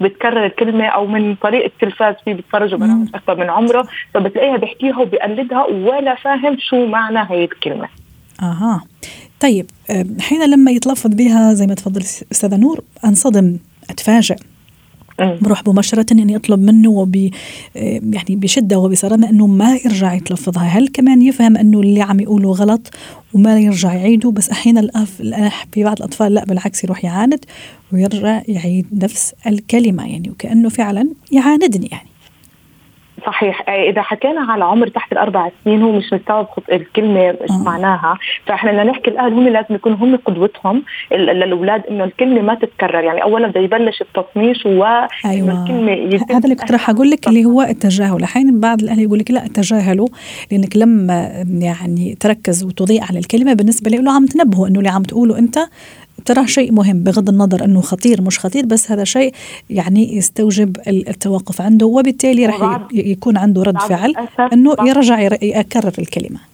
بتكرر 0.00 0.46
الكلمة 0.46 0.81
أو 0.88 1.06
من 1.06 1.34
طريق 1.34 1.64
التلفاز 1.64 2.14
فيه 2.24 2.34
بيتفرجوا 2.34 2.78
برامج 2.78 3.08
أكثر 3.14 3.36
من 3.36 3.50
عمره 3.50 3.88
فبتلاقيها 4.14 4.56
بيحكيها 4.56 4.98
وبيقلدها 4.98 5.66
ولا 5.66 6.14
فاهم 6.14 6.56
شو 6.60 6.86
معنى 6.86 7.30
هي 7.30 7.44
الكلمة. 7.44 7.88
أها. 8.42 8.82
طيب 9.40 9.66
حين 10.20 10.50
لما 10.50 10.70
يتلفظ 10.70 11.14
بها 11.14 11.54
زي 11.54 11.66
ما 11.66 11.74
تفضل 11.74 12.00
أستاذة 12.32 12.56
نور 12.56 12.80
أنصدم 13.04 13.58
أتفاجئ. 13.90 14.36
بروح 15.20 15.62
مباشرة 15.68 16.06
إني 16.12 16.36
أطلب 16.36 16.60
منه 16.60 16.90
وب 16.90 17.16
يعني 17.74 18.36
بشدة 18.36 18.78
وبصرامة 18.78 19.30
إنه 19.30 19.46
ما 19.46 19.76
يرجع 19.84 20.14
يتلفظها، 20.14 20.62
هل 20.62 20.88
كمان 20.88 21.22
يفهم 21.22 21.56
إنه 21.56 21.80
اللي 21.80 22.02
عم 22.02 22.20
يقوله 22.20 22.50
غلط 22.50 22.90
وما 23.34 23.58
يرجع 23.58 23.94
يعيده؟ 23.94 24.30
بس 24.30 24.50
أحيانا 24.50 24.80
الأف 24.80 25.22
في 25.72 25.84
بعض 25.84 25.96
الأطفال 25.96 26.34
لا 26.34 26.44
بالعكس 26.44 26.84
يروح 26.84 27.04
يعاند 27.04 27.44
ويرجع 27.92 28.42
يعيد 28.48 28.86
نفس 28.92 29.32
الكلمة 29.46 30.06
يعني 30.06 30.30
وكأنه 30.30 30.68
فعلا 30.68 31.08
يعاندني 31.32 31.88
يعني. 31.92 32.11
صحيح. 33.26 33.68
آه، 33.68 33.90
إذا 33.90 34.02
حكينا 34.02 34.40
على 34.40 34.64
عمر 34.64 34.88
تحت 34.88 35.12
الأربع 35.12 35.50
سنين 35.64 35.82
هو 35.82 35.92
مش 35.92 36.12
مستوعب 36.12 36.48
الكلمة 36.72 37.20
إيش 37.20 37.50
معناها. 37.64 38.18
فإحنا 38.46 38.72
بدنا 38.72 38.84
نحكي 38.84 39.10
الأهل 39.10 39.32
هم 39.32 39.48
لازم 39.48 39.74
يكونوا 39.74 39.96
هم 39.98 40.16
قدوتهم 40.16 40.82
للأولاد 41.12 41.86
إنه 41.86 42.04
الكلمة 42.04 42.42
ما 42.42 42.54
تتكرر. 42.54 43.04
يعني 43.04 43.22
اولا 43.22 43.48
بده 43.48 43.60
يبلش 43.60 44.02
التصميش 44.02 44.66
و 44.66 44.84
أيوة. 45.24 45.62
الكلمة 45.62 45.92
هذا 46.30 46.44
اللي 46.44 46.54
كنت 46.54 46.72
راح 46.72 46.90
أقول 46.90 47.10
لك 47.10 47.28
اللي 47.28 47.44
هو 47.44 47.62
التجاهل. 47.62 48.22
أحيانا 48.22 48.60
بعض 48.60 48.82
الأهل 48.82 48.98
يقول 49.02 49.18
لك 49.18 49.30
لا 49.30 49.46
تجاهلوا 49.54 50.08
لأنك 50.50 50.76
لما 50.76 51.44
يعني 51.60 52.16
تركز 52.20 52.64
وتضيء 52.64 53.02
على 53.02 53.18
الكلمة. 53.18 53.52
بالنسبة 53.52 53.90
له 53.90 54.12
عم 54.12 54.26
تنبهه 54.26 54.68
إنه 54.68 54.78
اللي 54.78 54.90
عم 54.90 55.02
تقوله 55.02 55.38
أنت 55.38 55.58
تراه 56.24 56.46
شيء 56.46 56.72
مهم 56.72 57.02
بغض 57.02 57.28
النظر 57.28 57.64
أنه 57.64 57.80
خطير 57.80 58.22
مش 58.22 58.38
خطير 58.38 58.66
بس 58.66 58.90
هذا 58.90 59.04
شيء 59.04 59.34
يعني 59.70 60.16
يستوجب 60.16 60.76
التوقف 60.88 61.60
عنده 61.60 61.86
وبالتالي 61.86 62.46
راح 62.46 62.80
يكون 62.92 63.36
عنده 63.36 63.62
رد 63.62 63.78
فعل 63.80 64.14
أنه 64.52 64.76
يرجع 64.86 65.20
يكرر 65.42 65.92
الكلمة. 65.98 66.52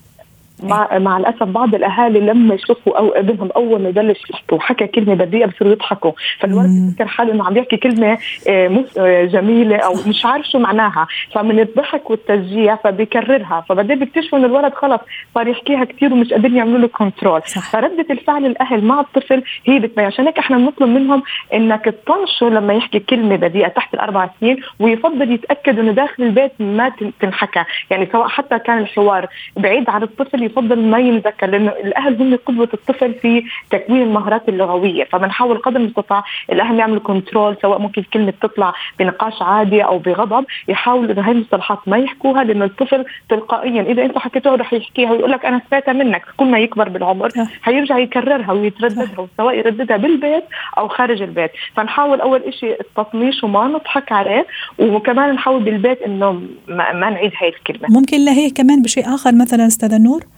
مع, 0.63 0.99
مع 0.99 1.17
الأسف 1.17 1.43
بعض 1.43 1.75
الأهالي 1.75 2.21
لما 2.21 2.55
يشوفوا 2.55 2.99
أو 2.99 3.09
ابنهم 3.09 3.51
أول 3.57 3.83
ما 3.83 3.89
يبلش 3.89 4.31
يحكي 4.31 4.55
وحكى 4.55 4.87
كلمة 4.87 5.15
بذيئه 5.15 5.47
بصيروا 5.47 5.73
يضحكوا. 5.73 6.13
فالولد 6.41 6.71
بفكر 6.91 7.07
حاله 7.07 7.33
إنه 7.33 7.45
عم 7.45 7.57
يحكي 7.57 7.77
كلمة 7.77 8.19
آه، 8.49 8.85
آه، 8.99 9.25
جميلة 9.25 9.77
أو 9.77 9.95
مش 10.07 10.27
عارف 10.27 10.47
شو 10.47 10.59
معناها. 10.59 11.07
فمن 11.35 11.61
الضحك 11.61 12.11
والتشجيع 12.11 12.77
فبيكررها. 12.77 13.65
فبعدين 13.69 13.99
بيكتشفوا 13.99 14.39
ان 14.39 14.45
الولد 14.45 14.75
خلص 14.75 15.01
صار 15.35 15.49
يحكيها 15.49 15.85
كثير 15.85 16.13
ومش 16.13 16.33
قادرين 16.33 16.57
يعملوا 16.57 16.79
له 16.79 16.89
كنترول 16.89 17.43
فردة 17.73 18.07
الفعل 18.11 18.47
الأهل 18.47 18.85
مع 18.85 19.01
الطفل 19.01 19.43
هي 19.67 19.79
بتبين. 19.79 20.05
عشان 20.05 20.27
هيك 20.27 20.39
إحنا 20.39 20.57
بنطلب 20.57 20.89
منهم 20.89 21.23
إنك 21.55 21.85
تطنشه 21.85 22.49
لما 22.49 22.75
يحكي 22.75 22.99
كلمة 22.99 23.37
بذيئه 23.37 23.69
تحت 23.69 23.95
الأربع 23.95 24.31
سنين 24.41 24.57
ويفضل 24.81 25.33
يتاكد 25.33 25.79
إنه 25.79 25.93
داخل 25.93 26.23
البيت 26.23 26.53
ما 26.61 26.93
تنحكى. 27.21 27.65
يعني 27.91 28.09
سواء 28.13 28.29
حتى 28.29 28.59
كان 28.59 28.79
الحوار 28.79 29.27
بعيد 29.57 29.91
عن 29.91 30.03
الطفل 30.03 30.48
يفضل 30.51 30.79
ما 30.91 30.99
ينذكر 30.99 31.47
لأنه 31.47 31.71
الأهل 31.71 32.23
هم 32.23 32.39
قدوة 32.47 32.69
الطفل 32.75 33.15
في 33.15 33.45
تكوين 33.71 34.03
المهارات 34.03 34.49
اللغوية. 34.49 35.05
فبنحاول 35.05 35.59
قدر 35.59 35.81
المستطاع 35.81 36.25
الاهل 36.53 36.79
يعملوا 36.79 37.01
كنترول 37.01 37.57
سواء 37.63 37.79
ممكن 37.79 38.03
كلمة 38.03 38.33
تطلع 38.43 38.75
بنقاش 38.99 39.43
عادي 39.43 39.85
أو 39.85 39.99
بغضب 39.99 40.45
يحاولوا 40.69 41.13
إنه 41.13 41.23
هاي 41.23 41.33
المصطلحات 41.33 41.79
ما 41.87 41.99
يحكوها 41.99 42.45
لأنه 42.45 42.65
الطفل 42.65 43.05
تلقائيا 43.29 43.83
إذا 43.83 44.05
أنت 44.05 44.19
حكيته 44.19 44.55
رح 44.55 44.73
يحكيها 44.73 45.13
ويقول 45.13 45.31
لك 45.31 45.45
أنا 45.45 45.63
سمعتها 45.71 45.93
منك 45.93 46.23
كل 46.37 46.45
ما 46.45 46.59
يكبر 46.59 46.89
بالعمر 46.89 47.31
حيرجع 47.63 47.99
يكررها 47.99 48.53
ويترددها 48.53 49.29
سواء 49.37 49.55
يرددها 49.59 49.97
بالبيت 49.97 50.45
أو 50.79 50.89
خارج 50.89 51.23
البيت. 51.23 51.51
فنحاول 51.77 52.21
أول 52.21 52.55
شيء 52.61 52.81
التطنيش 52.81 53.45
وما 53.45 53.69
نضحك 53.69 54.13
عليه 54.13 54.47
وكمان 54.79 55.35
نحاول 55.35 55.63
بالبيت 55.63 56.03
إنه 56.03 56.33
ما, 56.69 56.93
ما 56.93 57.11
نعيد 57.11 57.33
هاي 57.41 57.49
الكلمة. 57.49 57.89
ممكن 57.91 58.25
لهي 58.25 58.51
كمان 58.51 58.83
بشيء 58.83 59.15
آخر 59.15 59.35
مثلا 59.35 59.67
أستاذ 59.67 60.03
نور؟ 60.03 60.38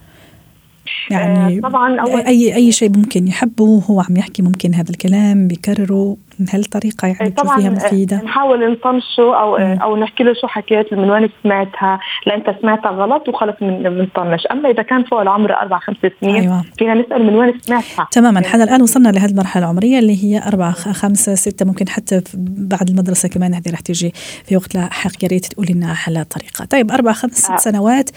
يعني 1.09 1.57
آه، 1.57 1.61
طبعا 1.61 1.99
أول 1.99 2.21
اي 2.21 2.55
أي 2.55 2.71
شيء 2.71 2.97
ممكن 2.97 3.27
يحبه 3.27 3.63
وهو 3.63 4.01
عم 4.01 4.17
يحكي 4.17 4.41
ممكن 4.41 4.73
هذا 4.73 4.89
الكلام 4.89 5.47
بيكرره. 5.47 6.17
هالطريقة 6.53 7.07
يعني 7.07 7.29
طبعا 7.29 7.59
فيها 7.59 7.69
مفيدة؟ 7.69 8.21
نحاول 8.23 8.71
نطنشه 8.71 9.35
أو 9.41 9.57
مم. 9.57 9.79
أو 9.81 9.97
نحكي 9.97 10.23
له 10.23 10.33
شو 10.33 10.47
حكيت 10.47 10.93
من 10.93 11.09
وين 11.09 11.29
سمعتها 11.43 11.99
لا 12.27 12.35
أنت 12.35 12.55
سمعتها 12.61 12.91
غلط 12.91 13.29
وخلص 13.29 13.55
بنطنش 13.61 14.47
أما 14.51 14.69
إذا 14.69 14.83
كان 14.83 15.03
فوق 15.03 15.21
العمر 15.21 15.53
أربع 15.53 15.79
خمس 15.79 15.97
سنين 16.21 16.35
أيوة. 16.35 16.63
فينا 16.77 16.93
نسأل 16.93 17.25
من 17.25 17.35
وين 17.35 17.59
سمعتها. 17.61 18.07
تماما. 18.11 18.39
يعني 18.39 18.53
حنا 18.53 18.63
الآن 18.63 18.81
وصلنا 18.81 19.09
لهذه 19.09 19.31
المرحلة 19.31 19.63
العمرية 19.63 19.99
اللي 19.99 20.23
هي 20.23 20.47
أربعة 20.47 20.71
خمسة 20.71 21.35
ستة 21.35 21.65
ممكن 21.65 21.89
حتى 21.89 22.21
بعد 22.57 22.89
المدرسة 22.89 23.29
كمان 23.29 23.53
هذه 23.53 23.71
رح 23.71 23.79
تيجي 23.79 24.13
في 24.45 24.57
وقت 24.57 24.75
لاحق 24.75 25.23
يا 25.23 25.27
ريت 25.27 25.45
تقولي 25.45 25.73
لنا 25.73 25.95
على 26.07 26.23
طريقة. 26.23 26.65
طيب 26.65 26.91
أربع 26.91 27.11
خمس 27.11 27.37
ست 27.37 27.51
آه. 27.51 27.57
سنوات 27.57 28.09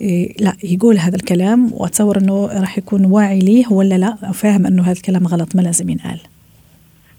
إيه 0.00 0.34
لا 0.40 0.52
يقول 0.64 0.98
هذا 0.98 1.16
الكلام 1.16 1.70
واتصور 1.72 2.18
إنه 2.18 2.46
راح 2.60 2.78
يكون 2.78 3.04
واعي 3.04 3.38
ليه 3.38 3.64
ولا 3.70 3.94
لا 3.94 4.14
فاهم 4.32 4.66
إنه 4.66 4.82
هذا 4.82 4.92
الكلام 4.92 5.26
غلط 5.26 5.56
ما 5.56 5.60
لازم 5.60 5.88
ينقال. 5.88 6.20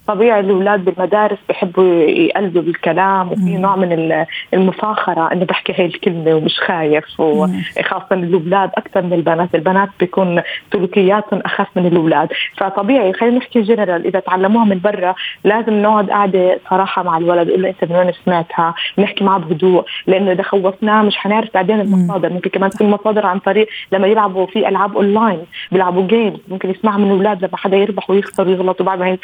طبيعي 0.07 0.39
الأولاد 0.39 0.85
بالمدارس 0.85 1.37
بحبوا 1.49 1.83
يقلدوا 2.03 2.61
بالكلام 2.61 3.31
وفي 3.31 3.57
نوع 3.57 3.75
من 3.75 4.25
المفاخرة 4.53 5.31
إنه 5.33 5.45
بحكي 5.45 5.73
هاي 5.73 5.85
الكلمة 5.85 6.35
ومش 6.35 6.59
خايف 6.59 7.19
وخاصه 7.19 8.07
الأولاد 8.11 8.69
أكثر 8.77 9.01
من 9.01 9.13
البنات، 9.13 9.55
البنات 9.55 9.89
بيكون 9.99 10.41
سلوكياتهم 10.73 11.41
أخف 11.45 11.67
من 11.75 11.85
الأولاد، 11.85 12.29
فطبيعي 12.57 13.13
خلينا 13.13 13.37
نحكي 13.37 13.61
جنرال 13.61 14.05
إذا 14.05 14.19
تعلموها 14.19 14.65
من 14.65 14.79
برا 14.79 15.15
لازم 15.43 15.73
نقعد 15.81 16.09
قاعدة 16.09 16.59
صراحة 16.69 17.03
مع 17.03 17.17
الولد 17.17 17.47
نقول 17.47 17.61
له 17.61 17.69
إنت 17.69 17.91
من 17.91 17.95
وين 17.95 18.11
سمعتها؟ 18.25 18.73
نحكي 18.97 19.23
معه 19.23 19.39
بهدوء 19.39 19.85
لأنه 20.07 20.31
إذا 20.31 20.43
خوفناه 20.43 21.01
مش 21.01 21.17
حنعرف 21.17 21.49
بعدين 21.53 21.79
المصادر، 21.79 22.33
ممكن 22.33 22.49
كمان 22.49 22.69
تكون 22.69 22.89
مصادر 22.89 23.25
عن 23.25 23.39
طريق 23.39 23.67
لما 23.91 24.07
يلعبوا 24.07 24.45
في 24.45 24.67
ألعاب 24.67 24.95
اونلاين، 24.95 25.39
بيلعبوا 25.71 26.07
games 26.07 26.39
ممكن 26.47 26.69
يسمعها 26.69 26.97
من 26.97 27.05
الأولاد 27.05 27.45
لما 27.45 27.57
حدا 27.57 27.77
يربح 27.77 28.09
ويخسر 28.09 28.47
ويغلط 28.47 28.81
وبعد 28.81 28.99
ما 28.99 29.17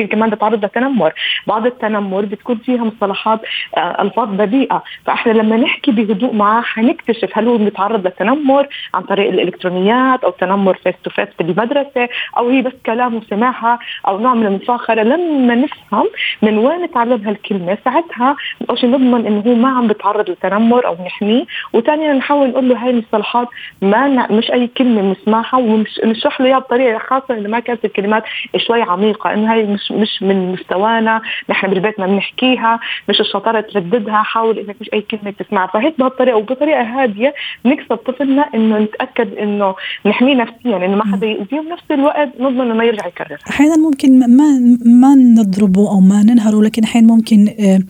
ممكن 0.00 0.16
كمان 0.16 0.30
تتعرض 0.30 0.64
لتنمر. 0.64 1.12
بعض 1.46 1.66
التنمر 1.66 2.24
بتكون 2.24 2.56
فيها 2.56 2.84
مصطلحات 2.84 3.40
آه، 3.76 4.02
ألفاظ 4.02 4.28
بذيئة. 4.28 4.82
فإحنا 5.06 5.32
لما 5.32 5.56
نحكي 5.56 5.90
بهدوء 5.92 6.34
معاه 6.34 6.60
حنكتشف 6.62 7.38
هل 7.38 7.48
هو 7.48 7.56
بيتعرض 7.56 8.06
لتنمر 8.06 8.66
عن 8.94 9.02
طريق 9.02 9.28
الإلكترونيات 9.28 10.24
أو 10.24 10.30
تنمر 10.30 10.74
face 10.74 10.94
to 11.04 11.10
face 11.10 11.28
في 11.36 11.40
المدرسة 11.40 12.08
أو 12.38 12.48
هي 12.48 12.62
بس 12.62 12.72
كلام 12.86 13.14
وسمعها 13.14 13.78
أو 14.08 14.18
نوع 14.18 14.34
من 14.34 14.46
المفاخرة. 14.46 15.02
لما 15.02 15.54
نفهم 15.54 16.06
من 16.42 16.58
وين 16.58 16.90
تعلم 16.90 17.22
هالكلمة 17.28 17.78
ساعتها 17.84 18.36
اول 18.70 18.78
شيء 18.78 18.90
نضمن 18.90 19.26
إنه 19.26 19.42
هو 19.46 19.54
ما 19.54 19.68
عم 19.68 19.86
بيتعرض 19.86 20.30
لتنمر 20.30 20.86
أو 20.86 20.96
نحميه. 21.06 21.44
وثانيا 21.72 22.12
نحاول 22.12 22.48
نقول 22.48 22.68
له 22.68 22.84
هاي 22.84 22.90
المصطلحات 22.90 23.48
ما 23.82 24.26
مش 24.30 24.50
أي 24.50 24.66
كلمة 24.66 25.02
بنسمعها 25.02 25.56
ونشرح 25.58 26.40
له 26.40 26.46
اياها 26.46 26.58
بطريقه 26.58 26.98
خاصة 26.98 27.34
انه 27.34 27.48
ما 27.48 27.60
كانت 27.60 27.84
الكلمات 27.84 28.24
شوي 28.56 28.82
عميقة 28.82 29.34
إنه 29.34 29.52
هاي 29.52 29.64
مش 29.64 29.89
مش 29.92 30.22
من 30.22 30.52
مستوانا 30.52 31.20
نحن 31.50 31.66
بالبيت 31.66 32.00
ما 32.00 32.06
بنحكيها 32.06 32.80
مش 33.08 33.20
الشطارة 33.20 33.60
ترددها 33.60 34.22
حاول 34.22 34.58
إنك 34.58 34.76
مش 34.80 34.90
أي 34.94 35.00
كلمة 35.00 35.30
تسمعها. 35.30 35.66
فهيك 35.66 35.98
بهالطريقة 35.98 36.36
وبطريقة 36.36 36.82
هادية 36.82 37.34
نكسب 37.66 37.96
طفلنا 37.96 38.42
إنه 38.54 38.78
نتأكد 38.78 39.34
إنه 39.34 39.74
نحميه 40.06 40.34
نفسيا 40.34 40.76
إنه 40.76 40.96
ما 40.96 41.04
حدا 41.16 41.26
يأذيه 41.26 41.60
وبنفس 41.60 41.84
الوقت 41.90 42.28
نضمن 42.40 42.60
إنه 42.60 42.74
ما 42.74 42.84
يرجع 42.84 43.06
يكرر 43.06 43.38
أحيانا 43.50 43.76
ممكن 43.76 44.18
ما 44.36 44.58
ما 44.84 45.14
نضربه 45.14 45.90
أو 45.90 46.00
ما 46.00 46.22
ننهره 46.22 46.62
لكن 46.62 46.82
أحيانا 46.84 47.06
ممكن 47.06 47.48
آه، 47.60 47.80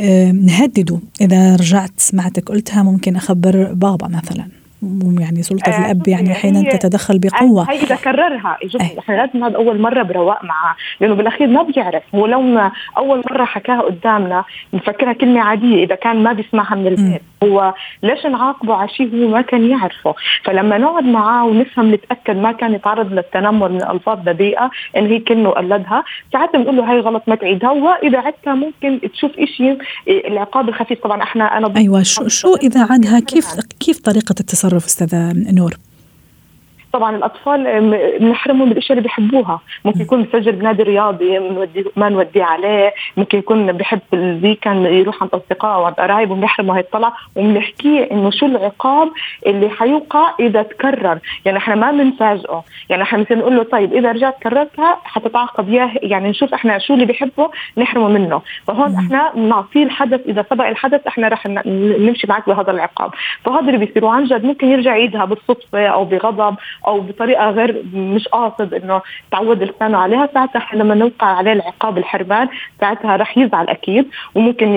آه، 0.00 0.32
نهدده. 0.32 0.98
إذا 1.20 1.56
رجعت 1.56 1.92
سمعتك 1.96 2.48
قلتها 2.48 2.82
ممكن 2.82 3.16
أخبر 3.16 3.72
بابا 3.72 4.08
مثلا. 4.08 4.61
يعني 5.18 5.42
سلطة 5.42 5.70
آه 5.70 5.78
الأب 5.78 6.08
يعني 6.08 6.32
أحيانا 6.32 6.62
تتدخل 6.62 7.18
بقوة. 7.18 7.70
هي 7.70 7.82
اذا 7.82 7.96
كررها 7.96 8.58
إحنا 8.98 9.14
لازم 9.14 9.44
هذا 9.44 9.56
أول 9.56 9.80
مرة 9.80 10.02
برواق 10.02 10.44
معاه 10.44 10.76
لأنه 11.00 11.14
بالأخير 11.14 11.46
ما 11.46 11.62
بيعرف. 11.62 12.02
هو 12.14 12.26
لو 12.26 12.42
ما 12.42 12.72
أول 12.96 13.22
مرة 13.30 13.44
حكاها 13.44 13.80
قدامنا 13.80 14.44
بنفكرها 14.72 15.12
كلمة 15.12 15.40
عادية 15.40 15.84
إذا 15.84 15.94
كان 15.94 16.22
ما 16.22 16.32
بيسمعها 16.32 16.74
من 16.74 16.86
البيت. 16.86 17.22
هو 17.42 17.74
ليش 18.02 18.26
نعاقبه 18.26 18.74
على 18.74 18.88
شيء 18.88 19.24
هو 19.24 19.28
ما 19.28 19.40
كان 19.40 19.70
يعرفه؟ 19.70 20.14
فلما 20.44 20.78
نقعد 20.78 21.04
معاه 21.04 21.46
ونفهم 21.46 21.94
نتأكد 21.94 22.36
ما 22.36 22.52
كان 22.52 22.74
يتعرض 22.74 23.12
للتنمر 23.12 23.68
من 23.68 23.82
ألفاظ 23.82 24.18
بذيئه 24.18 24.70
إن 24.96 25.06
هي 25.06 25.18
كلمة 25.18 25.48
وقلدها 25.48 26.04
ساعات 26.32 26.56
بنقول 26.56 26.76
له 26.76 26.92
هاي 26.92 27.00
غلط 27.00 27.22
ما 27.26 27.34
تعيدها. 27.34 27.70
واذا 27.70 28.18
عدتها 28.18 28.54
ممكن 28.54 29.00
تشوف 29.12 29.32
شيء 29.56 29.78
العقاب 30.08 30.68
الخفيف. 30.68 30.98
طبعا 31.02 31.22
إحنا 31.22 31.58
أنا 31.58 31.72
أيوه 31.76 32.02
شو 32.02 32.28
شو 32.28 32.54
إذا 32.54 32.86
عادها 32.90 33.20
كيف 33.20 33.46
كيف 33.80 33.98
طريقة 34.00 34.34
التصرف 34.40 34.71
أستاذة 34.76 35.32
نور؟ 35.32 35.78
طبعا 36.92 37.16
الأطفال 37.16 37.90
بنحرمهم 38.20 38.66
من 38.66 38.72
الاشياء 38.72 38.92
اللي 38.92 39.02
بيحبوها. 39.02 39.60
ممكن 39.84 40.00
يكون 40.00 40.20
مسجل 40.20 40.52
بنادي 40.52 40.82
رياضي 40.82 41.38
ما 41.96 42.08
نوديه 42.08 42.44
عليه. 42.44 42.94
ممكن 43.16 43.38
يكون 43.38 43.72
بحب 43.72 44.00
الويكند 44.14 44.86
يروح 44.86 45.22
عند 45.22 45.30
أصدقائه 45.34 45.78
وعند 45.80 45.94
قرايبه 45.94 46.34
بنحرمه 46.34 46.78
الطلعه 46.78 47.12
وبنحكيه 47.36 48.10
إنه 48.10 48.30
شو 48.30 48.46
العقاب 48.46 49.08
اللي 49.46 49.68
حيوقع 49.70 50.34
إذا 50.40 50.62
تكرر. 50.62 51.18
يعني 51.44 51.58
إحنا 51.58 51.74
ما 51.74 51.90
بنفاجئه. 51.90 52.64
يعني 52.88 53.02
إحنا 53.02 53.18
مثل 53.18 53.38
نقول 53.38 53.56
له 53.56 53.62
طيب 53.62 53.92
إذا 53.92 54.12
رجعت 54.12 54.42
كررتها 54.42 54.98
حتتعاقب 55.04 55.68
ياه 55.68 55.90
يعني 56.02 56.28
نشوف 56.28 56.54
إحنا 56.54 56.78
شو 56.78 56.94
اللي 56.94 57.04
بيحبه 57.04 57.50
نحرمه 57.78 58.08
منه. 58.08 58.42
فهون 58.66 58.94
إحنا 58.94 59.32
بنعطيه 59.34 59.84
الحدث 59.84 60.20
إذا 60.28 60.44
سبق 60.50 60.66
الحدث 60.66 61.06
إحنا 61.06 61.28
رح 61.28 61.46
نمشي 61.46 62.26
معك 62.26 62.48
بهذا 62.48 62.70
العقاب. 62.70 63.10
فهذا 63.44 63.66
اللي 63.66 63.86
بيصير. 63.86 64.04
وعن 64.04 64.24
جد 64.24 64.44
ممكن 64.44 64.68
يرجع 64.68 64.96
يعيدها 64.96 65.24
بالصدفة 65.24 65.86
أو 65.86 66.04
بغضب 66.04 66.56
أو 66.86 67.00
بطريقة 67.00 67.50
غير 67.50 67.84
مش 67.94 68.28
قاصد 68.28 68.74
إنه 68.74 69.02
تعود 69.32 69.62
لسانه 69.62 69.98
عليها 69.98 70.28
ساعتها 70.34 70.68
لما 70.74 70.94
نوقع 70.94 71.26
عليه 71.26 71.52
العقاب 71.52 71.98
الحرمان 71.98 72.48
ساعتها 72.80 73.16
رح 73.16 73.38
يزعل 73.38 73.68
أكيد 73.68 74.06
وممكن 74.34 74.68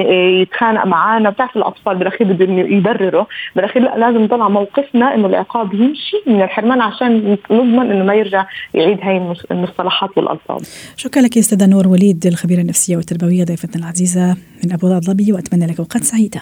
يتخانق 0.42 0.86
معنا 0.86 1.30
بتعرف 1.30 1.58
الأطفال 1.58 1.96
بالاخير 1.96 2.34
بدهم 2.34 2.60
يبرروا 2.60 3.26
بالاخير 3.56 3.82
لا 3.82 3.98
لازم 3.98 4.24
نطلع 4.24 4.50
موقفنا 4.50 5.16
إنه 5.16 5.28
العقاب 5.28 5.74
يمشي 5.74 6.18
من 6.28 6.42
الحرمان 6.42 6.82
عشان 6.82 7.38
نضمن 7.52 7.92
إنه 7.92 8.06
ما 8.06 8.14
يرجع 8.14 8.46
يعيد 8.74 9.00
هاي 9.02 9.36
المصطلحات 9.52 10.18
والألفاظ. 10.18 10.64
شكرا 10.98 11.22
لك 11.22 11.36
يا 11.36 11.42
أستاذة 11.42 11.66
نور 11.70 11.88
وليد 11.88 12.26
الخبيرة 12.26 12.62
النفسية 12.62 12.96
والتربوية 12.98 13.44
ضيفتنا 13.44 13.84
العزيزة 13.84 14.38
من 14.64 14.74
أبو 14.74 15.00
ظبي 15.00 15.34
وأتمنى 15.34 15.66
لك 15.66 15.80
أوقات 15.80 16.04
سعيدة. 16.04 16.42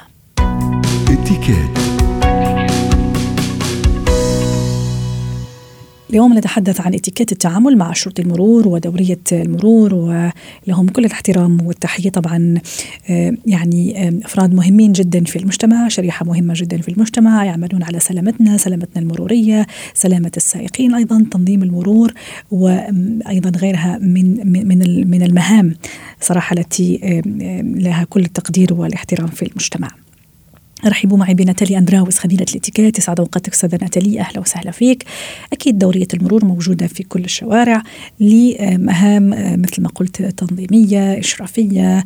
اليوم 6.13 6.37
نتحدث 6.37 6.81
عن 6.81 6.93
اتيكيت 6.93 7.31
التعامل 7.31 7.77
مع 7.77 7.93
شرطي 7.93 8.21
المرور 8.21 8.67
ودورية 8.67 9.19
المرور 9.31 9.95
ولهم 9.95 10.87
كل 10.87 11.05
الاحترام 11.05 11.65
والتحية 11.65 12.09
طبعا 12.09 12.55
آه، 13.09 13.33
يعني 13.45 14.09
أفراد 14.25 14.53
مهمين 14.53 14.91
جدا 14.91 15.23
في 15.23 15.35
المجتمع 15.39 15.87
شريحة 15.87 16.25
مهمة 16.25 16.53
جدا 16.57 16.77
في 16.77 16.89
المجتمع 16.89 17.45
يعملون 17.45 17.83
على 17.83 17.99
سلامتنا 17.99 18.57
سلامتنا 18.57 19.01
المرورية 19.01 19.67
سلامة 19.93 20.31
السائقين 20.37 20.95
أيضا 20.95 21.25
تنظيم 21.31 21.63
المرور 21.63 22.13
وأيضا 22.51 23.59
غيرها 23.59 23.97
من 24.01 24.51
من 24.67 25.09
من 25.09 25.23
المهام. 25.23 25.75
صراحة 26.21 26.53
التي 26.53 27.21
لها 27.75 28.03
كل 28.03 28.21
التقدير 28.21 28.73
والاحترام 28.73 29.27
في 29.27 29.45
المجتمع. 29.45 30.02
رحبوا 30.85 31.17
معي 31.17 31.33
بناتالي 31.33 31.77
اندراوس 31.77 32.17
خبيره 32.17 32.45
الإتيكيت. 32.49 32.97
يسعد 32.97 33.19
أوقاتك 33.19 33.53
أستاذة 33.53 33.77
ناتالي. 33.81 34.19
أهلا 34.19 34.39
وسهلا 34.39 34.71
فيك. 34.71 35.03
أكيد 35.53 35.77
دورية 35.77 36.07
المرور 36.13 36.45
موجودة 36.45 36.87
في 36.87 37.03
كل 37.03 37.23
الشوارع 37.23 37.83
لمهام 38.19 39.29
مثل 39.61 39.81
ما 39.81 39.89
قلت 39.89 40.21
تنظيمية 40.21 41.19
إشرافية 41.19 42.03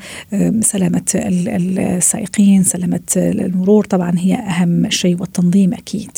سلامة 0.62 1.01
السائقين 1.15 2.63
سلامة 2.63 3.00
المرور. 3.17 3.86
طبعا 3.86 4.13
هي 4.17 4.36
أهم 4.36 4.89
شيء 4.89 5.17
والتنظيم 5.22 5.74
أكيد. 5.74 6.12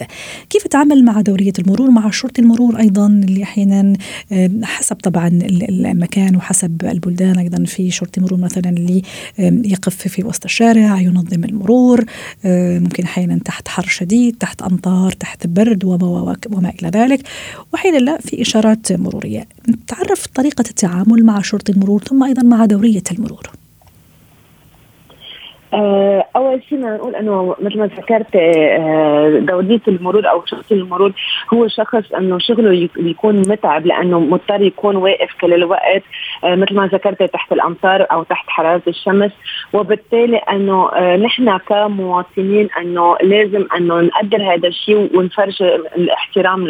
كيف 0.49 0.65
أتعامل 0.65 1.05
مع 1.05 1.21
دورية 1.21 1.53
المرور؟ 1.59 1.91
مع 1.91 2.09
شرطي 2.11 2.41
المرور 2.41 2.79
أيضا 2.79 3.07
اللي 3.07 3.43
أحيانا 3.43 3.93
حسب 4.63 4.95
طبعا 4.95 5.27
المكان 5.69 6.35
وحسب 6.35 6.85
البلدان. 6.85 7.37
أيضا 7.37 7.63
في 7.65 7.91
شرطي 7.91 8.21
مرور 8.21 8.39
مثلا 8.39 8.69
اللي 8.69 9.01
يقف 9.39 9.95
في 10.07 10.23
وسط 10.23 10.45
الشارع 10.45 11.01
ينظم 11.01 11.43
المرور 11.43 12.05
آه، 12.45 12.48
ممكن 12.79 13.03
أحيانا 13.03 13.39
تحت 13.45 13.67
حر 13.67 13.87
شديد 13.87 14.35
تحت 14.35 14.61
أمطار 14.61 15.11
تحت 15.11 15.47
برد 15.47 15.83
وما 15.83 16.35
وما 16.51 16.69
إلى 16.81 16.89
ذلك. 16.89 17.21
وأحيانا 17.73 17.97
لا 17.97 18.17
في 18.21 18.41
إشارات 18.41 18.91
مرورية. 18.91 19.47
تعرف 19.87 20.27
طريقة 20.27 20.63
التعامل 20.69 21.25
مع 21.25 21.41
شرطي 21.41 21.71
المرور 21.71 22.03
ثم 22.03 22.23
أيضا 22.23 22.43
مع 22.43 22.65
دورية 22.65 23.03
المرور. 23.11 23.43
آه، 23.47 23.68
أول 25.73 26.63
شيء 26.69 26.77
بدنا 26.77 26.95
نقول 26.95 27.15
إنه 27.15 27.55
مثل 27.61 27.79
ما 27.79 27.85
ذكرت 27.85 28.35
آه، 28.35 29.39
دوريه 29.39 29.81
المرور 29.88 30.29
أو 30.29 30.45
شخص 30.45 30.71
المرور 30.71 31.13
هو 31.53 31.67
شخص 31.67 32.13
إنه 32.17 32.39
شغله 32.39 32.89
يكون 32.97 33.35
متعب 33.35 33.85
لأنه 33.85 34.19
مضطر 34.19 34.61
يكون 34.61 34.95
واقف 34.95 35.29
كل 35.41 35.53
الوقت 35.53 36.03
آه، 36.43 36.55
مثل 36.55 36.75
ما 36.75 36.88
ذكرت 36.88 37.23
تحت 37.23 37.51
الأمطار 37.51 38.08
أو 38.12 38.23
تحت 38.23 38.49
حرارة 38.49 38.82
الشمس. 38.88 39.32
وبالتالي 39.73 40.38
إنه 40.38 40.89
نحن 41.15 41.58
كمواطنين 41.58 42.69
إنه 42.82 43.17
لازم 43.23 43.67
إنه 43.77 44.01
نقدر 44.01 44.53
هذا 44.53 44.67
الشيء 44.67 45.17
ونفرج 45.17 45.63
الاحترام 45.97 46.67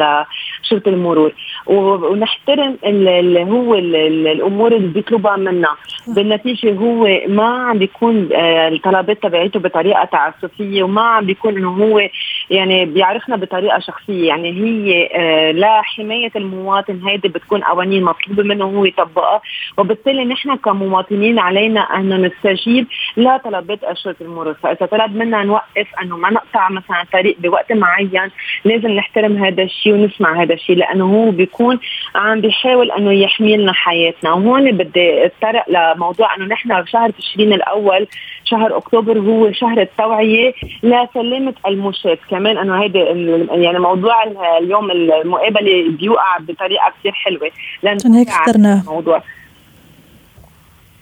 لشرطه 0.63 0.89
المرور. 0.89 1.31
ونحترم 1.67 2.77
اللي 2.85 3.43
هو 3.43 3.75
الأمور 3.75 4.75
اللي 4.75 4.87
بيطلبها 4.87 5.37
منا. 5.37 5.75
بالنتيجة 6.07 6.73
هو 6.73 7.19
ما 7.27 7.43
عم 7.43 7.77
بيكون 7.77 8.29
الطلبات 8.33 9.23
تبعيته 9.23 9.59
بطريقة 9.59 10.05
تعسفيه 10.05 10.83
وما 10.83 11.01
عم 11.01 11.25
بيكون 11.25 11.57
إنه 11.57 11.69
هو 11.69 12.09
يعني 12.49 12.85
بيعرفنا 12.85 13.35
بطريقة 13.35 13.79
شخصية. 13.79 14.27
يعني 14.27 14.51
هي 14.51 15.09
آه 15.13 15.51
لحمايه 15.51 16.31
المواطن 16.35 17.01
هيدي 17.07 17.27
بتكون 17.27 17.63
قوانين 17.63 18.03
مطلوبة 18.03 18.43
منه 18.43 18.65
هو 18.65 18.85
يطبقها. 18.85 19.41
وبالتالي 19.77 20.25
نحن 20.25 20.55
كمواطنين 20.55 21.39
علينا 21.39 21.81
انه 21.81 22.17
نستجيب 22.17 22.87
لطلبات 23.17 23.83
اشرطه 23.83 24.23
المرور. 24.23 24.53
فإذا 24.53 24.85
طلب 24.85 25.15
منا 25.15 25.43
نوقف 25.43 25.87
أنه 26.01 26.17
ما 26.17 26.29
نقطع 26.29 26.69
مثلا 26.69 27.05
طريق 27.13 27.37
بوقت 27.39 27.71
معين 27.71 28.31
لازم 28.65 28.91
نحترم 28.91 29.43
هذا 29.43 29.63
الشيء 29.63 29.93
ونسمع 29.93 30.41
هذا 30.41 30.48
الشيء 30.51 30.75
لأنه 30.75 31.05
هو 31.05 31.31
بيكون 31.31 31.79
عم 32.15 32.41
بيحاول 32.41 32.91
إنه 32.91 33.11
يحمي 33.11 33.57
لنا 33.57 33.73
حياتنا. 33.73 34.33
وهون 34.33 34.71
بدي 34.71 35.25
أتطرق 35.25 35.65
لموضوع 35.69 36.35
إنه 36.35 36.45
نحن 36.45 36.81
بشهر 36.81 37.09
تشرين 37.09 37.53
الأول 37.53 38.07
شهر 38.43 38.77
أكتوبر 38.77 39.19
هو 39.19 39.51
شهر 39.51 39.81
التوعية 39.81 40.53
لسلامة 40.83 41.53
المشاة. 41.67 42.17
كمان 42.29 42.57
إنه 42.57 42.83
هيدي 42.83 42.99
يعني 43.63 43.79
موضوع 43.79 44.23
اليوم 44.57 44.91
المقابلة 44.91 45.89
بيوقع 45.89 46.37
بطريقة 46.39 46.93
كثير 46.99 47.11
حلوة. 47.11 47.51
لأنه 47.83 48.19
هيك 48.19 48.27
اخترناه 48.27 48.81
الموضوع. 48.81 49.23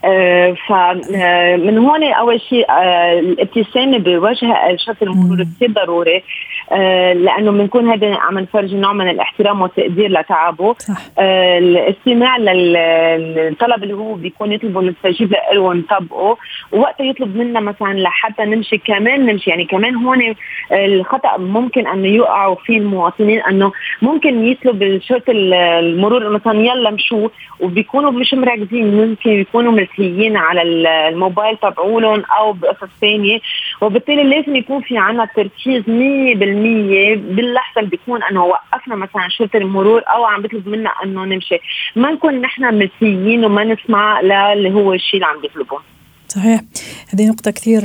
آه، 0.05 0.55
فمن 0.67 1.77
هون 1.77 2.03
أول 2.03 2.41
شيء 2.41 2.71
آه، 2.71 3.19
الابتسامة 3.19 3.97
بوجه 3.97 4.69
الشخص 4.69 5.01
المرور 5.01 5.43
كثير 5.43 5.71
ضروري. 5.71 6.17
آه، 6.17 6.21
لأنه 6.71 7.51
بنكون 7.51 7.89
هذا 7.89 8.15
عم 8.15 8.39
نفرج 8.39 8.75
نوع 8.75 8.93
من 8.93 9.09
الاحترام 9.09 9.61
والتقدير 9.61 10.11
لتعبه. 10.11 10.75
صح. 10.79 11.01
الاستماع 11.19 12.37
للطلب 12.37 13.83
اللي 13.83 13.93
هو 13.93 14.13
بيكون 14.13 14.51
يطلبه 14.51 14.81
نستجيب 14.81 15.33
له 15.53 15.59
ونطبقه. 15.59 16.37
ووقتها 16.71 17.05
يطلب 17.05 17.37
منا 17.37 17.59
مثلا 17.59 17.93
لحتى 17.93 18.45
نمشي 18.45 18.77
كمان 18.77 19.25
نمشي. 19.25 19.49
يعني 19.49 19.65
كمان 19.65 19.95
هون 19.95 20.35
الخطأ 20.71 21.37
ممكن 21.37 21.87
انه 21.87 22.07
يوقعوا 22.07 22.55
فيه 22.55 22.77
المواطنين 22.77 23.41
أنه 23.41 23.71
ممكن 24.01 24.45
يطلب 24.45 24.83
الشرطة 24.83 25.31
المرور 25.31 26.29
مثلا 26.29 26.59
يلا 26.59 26.91
مشوا 26.91 27.27
وبيكونوا 27.59 28.11
مش 28.11 28.33
مركزين. 28.33 28.95
ممكن 28.95 29.31
يكونوا 29.31 29.71
ملهيين 29.71 30.37
على 30.37 30.61
الموبايل 30.61 31.57
تبعولهم 31.57 32.23
أو 32.39 32.53
بقصص 32.53 32.89
ثانية. 33.01 33.39
وبالتالي 33.81 34.23
لازم 34.23 34.55
يكون 34.55 34.81
في 34.81 34.97
عنا 34.97 35.27
تركيز 35.35 35.83
100% 35.87 36.56
باللحظه 37.15 37.79
اللي 37.79 37.89
بيكون 37.89 38.23
أنه 38.23 38.45
وقفنا 38.45 38.95
مثلا 38.95 39.27
شرطة 39.29 39.57
المرور 39.57 40.01
أو 40.07 40.25
عم 40.25 40.41
بيطلب 40.41 40.67
منا 40.67 40.89
أنه 41.03 41.25
نمشي. 41.25 41.59
ما 41.95 42.11
نكون 42.11 42.41
نحن 42.41 42.73
ملهيين 42.73 43.45
وما 43.45 43.63
نسمع 43.63 44.21
للي 44.21 44.73
هو 44.73 44.93
الشيء 44.93 45.13
اللي 45.15 45.25
عم 45.25 45.41
بيطلبه. 45.41 45.79
صحيح. 46.27 46.63
هذه 47.07 47.27
نقطة 47.27 47.51
كثير 47.51 47.83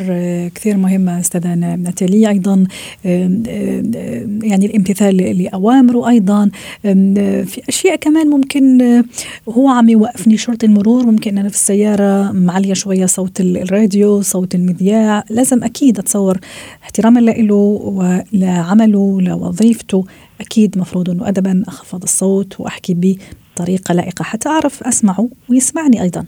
كثير 0.48 0.76
مهمة 0.76 1.20
أستاذة 1.20 1.54
ناتالي. 1.54 2.28
أيضا 2.28 2.64
يعني 3.04 4.66
الامتثال 4.66 5.16
لأوامر 5.42 5.96
وأيضا 5.96 6.50
في 6.82 7.62
أشياء 7.68 7.96
كمان 7.96 8.28
ممكن 8.28 9.04
هو 9.48 9.68
عم 9.68 9.88
يوقفني 9.88 10.36
شرطي 10.36 10.66
المرور. 10.66 11.06
ممكن 11.06 11.38
أنا 11.38 11.48
في 11.48 11.54
السيارة 11.54 12.32
معلية 12.32 12.74
شوية 12.74 13.06
صوت 13.06 13.40
الراديو 13.40 14.22
صوت 14.22 14.54
المذياع. 14.54 15.24
لازم 15.30 15.64
أكيد 15.64 15.98
أتصور 15.98 16.38
احتراما 16.82 17.20
له 17.20 17.54
ولعمله 17.54 19.20
لوظيفته. 19.20 20.04
أكيد 20.40 20.78
مفروض 20.78 21.10
أنه 21.10 21.28
أدبا 21.28 21.64
أخفض 21.68 22.02
الصوت 22.02 22.60
وأحكي 22.60 23.18
بطريقة 23.56 23.94
لائقة 23.94 24.22
حتى 24.22 24.48
أعرف 24.48 24.82
أسمعه 24.82 25.28
ويسمعني 25.48 26.02
أيضا. 26.02 26.24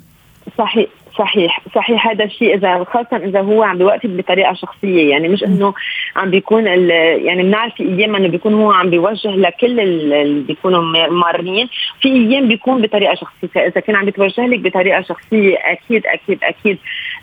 صحيح. 0.59 0.89
صحيح. 1.19 1.61
صحيح 1.75 2.09
هذا 2.09 2.25
الشيء 2.25 2.55
إذا 2.55 2.85
خاصة 2.85 3.17
إذا 3.17 3.41
هو 3.41 3.63
عم 3.63 3.79
بيوقف 3.79 4.07
بطريقة 4.07 4.53
شخصية. 4.53 5.11
يعني 5.11 5.29
مش 5.29 5.45
إنه 5.45 5.75
عم 6.17 6.31
بيكون 6.31 6.67
يعني 6.67 7.43
بنعرف 7.43 7.75
في 7.75 7.83
أيام 7.83 8.17
إنه 8.17 8.29
بيكون 8.29 8.55
هو 8.55 8.73
عم 8.73 8.91
بيوجه 8.91 9.31
لكل 9.31 9.81
اللي 9.81 10.43
بيكونوا 10.43 11.09
مارين. 11.09 11.69
في 12.01 12.09
أيام 12.09 12.49
بيكون 12.49 12.83
بطريقة 12.83 13.15
شخصية. 13.15 13.67
إذا 13.67 13.81
كان 13.81 13.97
عم 13.97 14.05
بيتوجه 14.05 14.47
لك 14.47 14.61
بطريقة 14.61 15.03
شخصية 15.03 15.57
أكيد 15.57 16.07
أكيد 16.07 16.45
أكيد. 16.45 16.79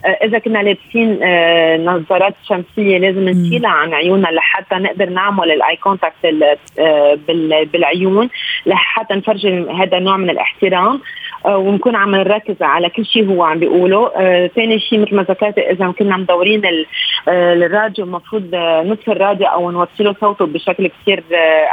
آه، 0.05 0.17
إذا 0.25 0.39
كنا 0.39 0.59
لابسين 0.59 1.19
آه، 1.23 1.77
نظارات 1.77 2.33
شمسية 2.43 2.97
لازم 2.97 3.29
نشيلها 3.29 3.71
عن 3.71 3.93
عيوننا 3.93 4.27
لحتى 4.27 4.75
نقدر 4.75 5.09
نعمل 5.09 5.51
ال 5.51 5.75
eye 5.75 5.87
contact 5.87 6.15
آه، 6.79 7.17
بالعيون 7.73 8.29
لحتى 8.65 9.13
نفرجي 9.13 9.49
هذا 9.49 9.97
النوع 9.97 10.17
من 10.17 10.29
الاحترام. 10.29 11.01
ونكون 11.45 11.95
عم 11.95 12.15
نركز 12.15 12.61
على 12.61 12.89
كل 12.89 13.05
شيء 13.05 13.29
هو 13.29 13.43
عم 13.43 13.59
بيقوله. 13.59 14.09
ثاني 14.47 14.79
شيء 14.79 14.99
مثل 14.99 15.15
ما 15.15 15.23
ذكرت 15.23 15.57
إذا 15.57 15.91
كنا 15.99 16.17
مدورين 16.17 16.61
الراديو 17.27 18.05
المفروض 18.05 18.55
نصفي 18.85 19.09
الراديو 19.09 19.47
أو 19.47 19.71
نوطي 19.71 20.03
له 20.03 20.15
صوته 20.21 20.45
بشكل 20.45 20.87
كثير 20.87 21.23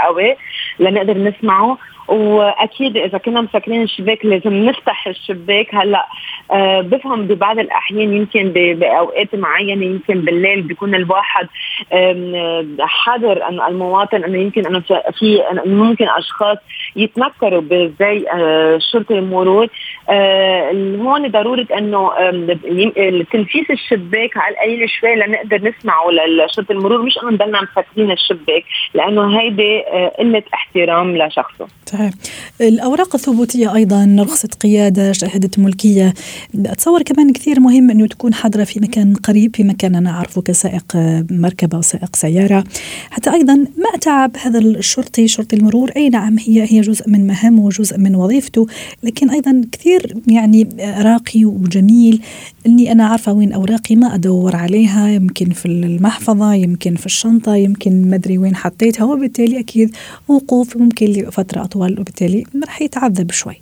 قوي 0.04 0.36
لنقدر 0.78 1.18
نسمعه. 1.18 1.78
وأكيد 2.08 2.96
إذا 2.96 3.18
كنا 3.18 3.40
مسكرين 3.40 3.82
الشباك 3.82 4.24
لازم 4.24 4.52
نفتح 4.52 5.06
الشباك. 5.06 5.74
هلأ 5.74 6.06
أه 6.52 6.80
بفهم 6.80 7.26
ببعض 7.26 7.58
الأحيان 7.58 8.12
يمكن 8.12 8.48
بأوقات 8.54 9.34
معينة 9.34 9.84
يمكن 9.84 10.20
بالليل 10.20 10.62
بيكون 10.62 10.94
الواحد 10.94 11.48
حذر 12.80 13.48
إنه 13.48 13.68
المواطن 13.68 14.24
إنه 14.24 14.38
يمكن 14.38 14.66
إنه 14.66 14.80
في 15.18 15.42
ممكن 15.66 16.08
أشخاص 16.08 16.58
يتنكروا 16.96 17.60
بزي 17.60 18.24
أه 18.32 18.78
شرطة 18.92 19.12
المرور. 19.18 19.66
أه 20.10 20.72
هون 21.00 21.28
ضرورة 21.28 21.66
إنه 21.78 22.10
تنفيس 23.32 23.70
الشباك 23.70 24.36
على 24.36 24.54
القليل 24.54 24.90
شوي 24.90 25.14
لنقدر 25.16 25.56
نسمعه 25.56 26.04
لشرطة 26.10 26.72
المرور. 26.72 27.02
مش 27.02 27.18
إنه 27.22 27.30
نضلنا 27.30 27.60
مسكرين 27.62 28.10
الشباك 28.10 28.64
لأنه 28.94 29.40
هيدي 29.40 29.80
آه، 29.86 30.12
قلة 30.18 30.42
احترام 30.54 31.16
لشخصه. 31.16 31.66
صحيح 31.98 32.12
الأوراق 32.60 33.14
الثبوتية 33.14 33.74
أيضا 33.74 34.16
رخصة 34.18 34.48
قيادة 34.60 35.12
شهادة 35.12 35.50
ملكية. 35.58 36.14
أتصور 36.66 37.02
كمان 37.02 37.32
كثير 37.32 37.60
مهم 37.60 37.90
أنه 37.90 38.06
تكون 38.06 38.34
حاضرة 38.34 38.64
في 38.64 38.80
مكان 38.80 39.14
قريب 39.14 39.56
في 39.56 39.64
مكان 39.64 39.94
أنا 39.94 40.10
أعرفه 40.10 40.42
كسائق 40.42 40.84
مركبة 41.30 41.78
وسائق 41.78 42.16
سيارة. 42.16 42.64
حتى 43.10 43.32
أيضا 43.32 43.54
ما 43.54 43.88
أتعب 43.94 44.30
هذا 44.42 44.58
الشرطي 44.58 45.28
شرطي 45.28 45.56
المرور؟ 45.56 45.90
أي 45.96 46.08
نعم 46.08 46.36
هي 46.38 46.66
هي 46.72 46.80
جزء 46.80 47.10
من 47.10 47.26
مهامه 47.26 47.62
وجزء 47.62 47.98
من 47.98 48.14
وظيفته. 48.14 48.66
لكن 49.02 49.30
أيضا 49.30 49.62
كثير 49.72 50.14
يعني 50.26 50.68
راقي 50.80 51.44
وجميل. 51.44 52.22
أني 52.66 52.92
أنا 52.92 53.06
عارفة 53.06 53.32
وين 53.32 53.52
أوراقي 53.52 53.96
ما 53.96 54.14
أدور 54.14 54.56
عليها. 54.56 55.08
يمكن 55.08 55.50
في 55.50 55.66
المحفظة 55.66 56.54
يمكن 56.54 56.94
في 56.94 57.06
الشنطة 57.06 57.56
يمكن 57.56 58.10
ما 58.10 58.16
أدري 58.16 58.38
وين 58.38 58.56
حطيتها. 58.56 59.04
وبالتالي 59.04 59.58
أكيد 59.58 59.96
وقوف 60.28 60.76
ممكن 60.76 61.06
لفترة 61.06 61.64
أطول. 61.64 61.87
اطول 61.88 62.00
وبالتالي 62.00 62.44
راح 62.66 62.82
يتعذب 62.82 63.30
شوي. 63.30 63.60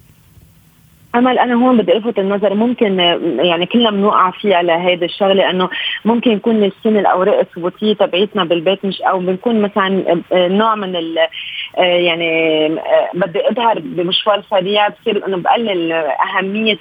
أمل 1.15 1.39
أنا 1.39 1.55
هون 1.55 1.77
بدي 1.77 1.93
ألفت 1.93 2.19
النظر 2.19 2.55
ممكن 2.55 2.99
يعني 3.39 3.67
كلنا 3.67 3.91
بنوقع 3.91 4.31
فيه 4.31 4.57
على 4.57 4.73
هيدي 4.73 5.05
الشغلة 5.05 5.51
إنه 5.51 5.69
ممكن 6.05 6.31
يكون 6.31 6.61
ناسيين 6.61 6.97
الأوراق 6.97 7.39
الثبوتية 7.39 7.93
تبعيتنا 7.93 8.45
بالبيت 8.45 8.85
مش 8.85 9.03
أو 9.03 9.19
بنكون 9.19 9.61
مثلا 9.61 10.23
نوع 10.33 10.75
من 10.75 10.97
يعني 11.77 12.69
بدي 13.15 13.51
أظهر 13.51 13.79
بمشوار 13.79 14.43
سريع 14.51 14.89
بصير 14.89 15.27
إنه 15.27 15.37
بقلل 15.37 15.93
أهمية 15.93 16.79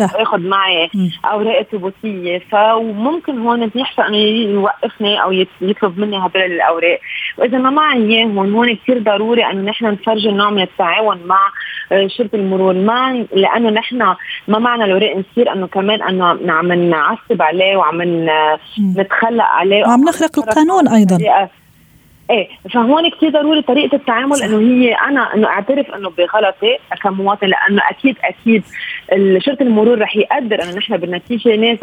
اخذ 0.00 0.38
معي 0.38 0.90
أوراق 1.24 1.62
ثبوتية. 1.62 2.38
فممكن 2.38 3.38
هون 3.38 3.70
يحصل 3.74 4.02
إنه 4.02 4.16
يوقفني 4.16 5.22
أو 5.22 5.32
يطلب 5.60 5.98
مني 5.98 6.18
هدول 6.18 6.42
الأوراق. 6.42 6.98
وإذا 7.38 7.58
ما 7.58 7.70
معي 7.70 7.98
اياهم 7.98 8.38
هون 8.38 8.74
كثير 8.74 8.98
ضروري 8.98 9.44
إنه 9.44 9.70
نحن 9.70 9.84
نفرجي 9.86 10.30
نوع 10.30 10.50
من 10.50 10.62
التعاون 10.62 11.20
مع 11.26 11.38
شرطة 12.06 12.36
المرور. 12.36 12.74
ما 12.74 13.26
لأنه 13.32 13.70
نحن 13.70 14.14
ما 14.48 14.58
معنا 14.58 14.84
الأوراق 14.84 15.16
نصير 15.16 15.52
إنه 15.52 15.66
كمان 15.66 16.02
إنه 16.02 16.52
عم 16.52 16.72
نعصب 16.72 17.42
عليه 17.42 17.76
وعم 17.76 18.02
نتخلق 18.96 19.44
عليه. 19.44 19.82
وعم 19.82 20.00
نخرق 20.00 20.38
القانون 20.38 20.88
أيضا. 20.88 21.18
إيه 22.30 22.48
فهون 22.74 23.10
كثير 23.10 23.30
ضروري 23.30 23.62
طريقة 23.62 23.94
التعامل 23.96 24.42
إنه 24.42 24.60
هي 24.60 24.94
أنا 24.94 25.34
إنه 25.34 25.48
أعترف 25.48 25.94
إنه 25.94 26.10
بغلطي 26.10 26.78
كمواطن 27.02 27.46
لأنه 27.46 27.82
أكيد 27.90 28.16
أكيد 28.24 28.64
شرطة 29.38 29.62
المرور 29.62 29.98
رح 29.98 30.16
يقدر 30.16 30.62
إنه 30.62 30.76
نحن 30.76 30.96
بالنتيجة 30.96 31.56
ناس 31.56 31.78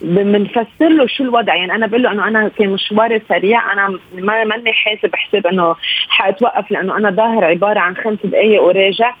بنفسر 0.00 0.88
له 0.88 1.06
شو 1.06 1.24
الوضع. 1.24 1.54
يعني 1.54 1.74
أنا 1.74 1.86
بقول 1.86 2.02
له 2.02 2.12
إنه 2.12 2.28
أنا 2.28 2.48
كان 2.48 2.68
مشواري 2.68 3.22
سريع 3.28 3.72
أنا 3.72 3.98
ما 4.14 4.44
ماني 4.44 4.72
حاسب 4.72 5.16
حساب 5.16 5.46
إنه 5.46 5.76
حأتوقف 6.08 6.70
لأنه 6.70 6.96
أنا 6.96 7.10
ظاهر 7.10 7.44
عبارة 7.44 7.80
عن 7.80 7.96
خمس 7.96 8.18
دقائق 8.24 8.62
وراجع. 8.62 9.14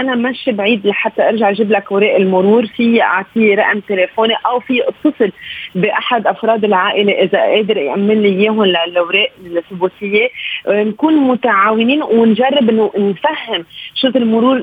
أنا 0.00 0.14
ماشي 0.14 0.52
بعيد 0.52 0.86
لحتى 0.86 1.28
أرجع 1.28 1.50
أجيب 1.50 1.70
لك 1.70 1.92
اوراق 1.92 2.16
المرور. 2.16 2.66
في 2.66 3.02
اعطيه 3.02 3.54
رقم 3.54 3.80
تليفوني 3.80 4.34
أو 4.46 4.60
في 4.60 4.82
اتصل 4.88 5.32
بأحد 5.74 6.26
أفراد 6.26 6.64
العائلة 6.64 7.12
إذا 7.12 7.38
قادر 7.38 7.76
يامن 7.76 8.22
لي 8.22 8.28
إياهم 8.28 8.62
الاوراق 8.62 9.30
الثبوتيه 9.46 10.28
آه، 10.68 10.82
نكون 10.84 11.14
متعاونين 11.14 12.02
ونجرب 12.02 12.70
إنه 12.70 12.90
نفهم 12.96 13.64
شرطه 13.94 14.18
المرور 14.18 14.62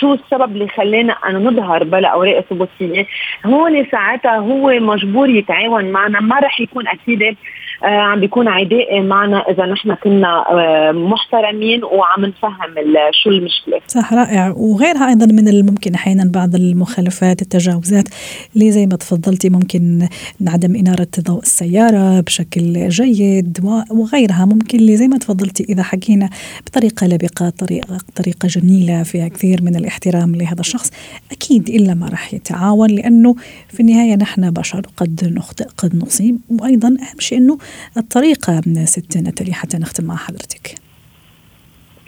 شو 0.00 0.14
السبب 0.14 0.52
اللي 0.52 0.68
خلانا 0.68 1.12
أنا 1.12 1.38
نظهر 1.38 1.84
بلا 1.84 2.08
أوراق 2.08 2.40
ثبوتية. 2.40 3.06
هون 3.46 3.86
ساعتها 3.90 4.36
هو 4.36 4.70
مجبور 4.80 5.28
يتعاون 5.28 5.84
معنا 5.84 6.20
ما 6.20 6.38
رح 6.38 6.60
يكون 6.60 6.88
أكيد 6.88 7.22
آه، 7.22 7.34
عم 7.82 8.20
بيكون 8.20 8.48
عداء 8.48 9.02
معنا 9.02 9.38
إذا 9.50 9.66
نحن 9.66 9.94
كنا 9.94 10.44
آه، 10.50 10.92
محترمين 10.92 11.84
وعم 11.84 12.24
نفهم 12.24 12.74
شو 13.22 13.30
المشكلة. 13.30 13.80
صح 13.86 14.12
رائع. 14.12 14.54
وغيرها 14.56 15.08
أيضا 15.08 15.26
من 15.26 15.48
الممكن 15.48 15.94
أحيانا 15.94 16.30
بعض 16.34 16.54
المخالفات 16.54 17.42
التجاوزات. 17.42 18.08
اللي 18.54 18.70
زي 18.70 18.86
ما 18.86 18.96
تفضلتي 18.96 19.50
ممكن 19.50 20.08
عدم 20.48 20.76
إنارة 20.76 21.06
ضوء 21.20 21.40
السيارة 21.40 22.20
بشكل 22.20 22.88
جيد 22.88 23.58
وغيرها. 23.90 24.44
ممكن 24.44 24.78
اللي 24.78 24.96
زي 24.96 25.08
ما 25.08 25.18
تفضلتي 25.18 25.66
إذا 25.68 25.82
حكينا 25.82 26.30
بطريقة 26.66 27.06
لبقة 27.06 27.50
طريقه 27.50 27.98
طريقة 28.16 28.48
جميلة 28.48 29.02
فيها 29.02 29.28
كثير 29.28 29.62
من 29.62 29.76
الاحترام 29.76 30.34
لهذا 30.34 30.60
الشخص 30.60 30.90
أكيد 31.32 31.68
إلا 31.68 31.94
ما 31.94 32.08
راح 32.08 32.34
يتعاون 32.34 32.90
لأنه 32.90 33.34
في 33.68 33.80
النهاية 33.80 34.16
نحن 34.16 34.50
بشر 34.50 34.82
قد 34.96 35.32
نخطئ 35.36 35.66
قد 35.78 35.96
نصيب. 35.96 36.38
وأيضا 36.60 36.88
أهم 36.88 37.18
شيء 37.18 37.38
إنه 37.38 37.58
الطريقة 37.96 38.62
ست 38.84 39.16
نتالي 39.16 39.52
حتى 39.52 39.78
نختم 39.78 40.04
مع 40.04 40.16
حضرتك. 40.16 40.74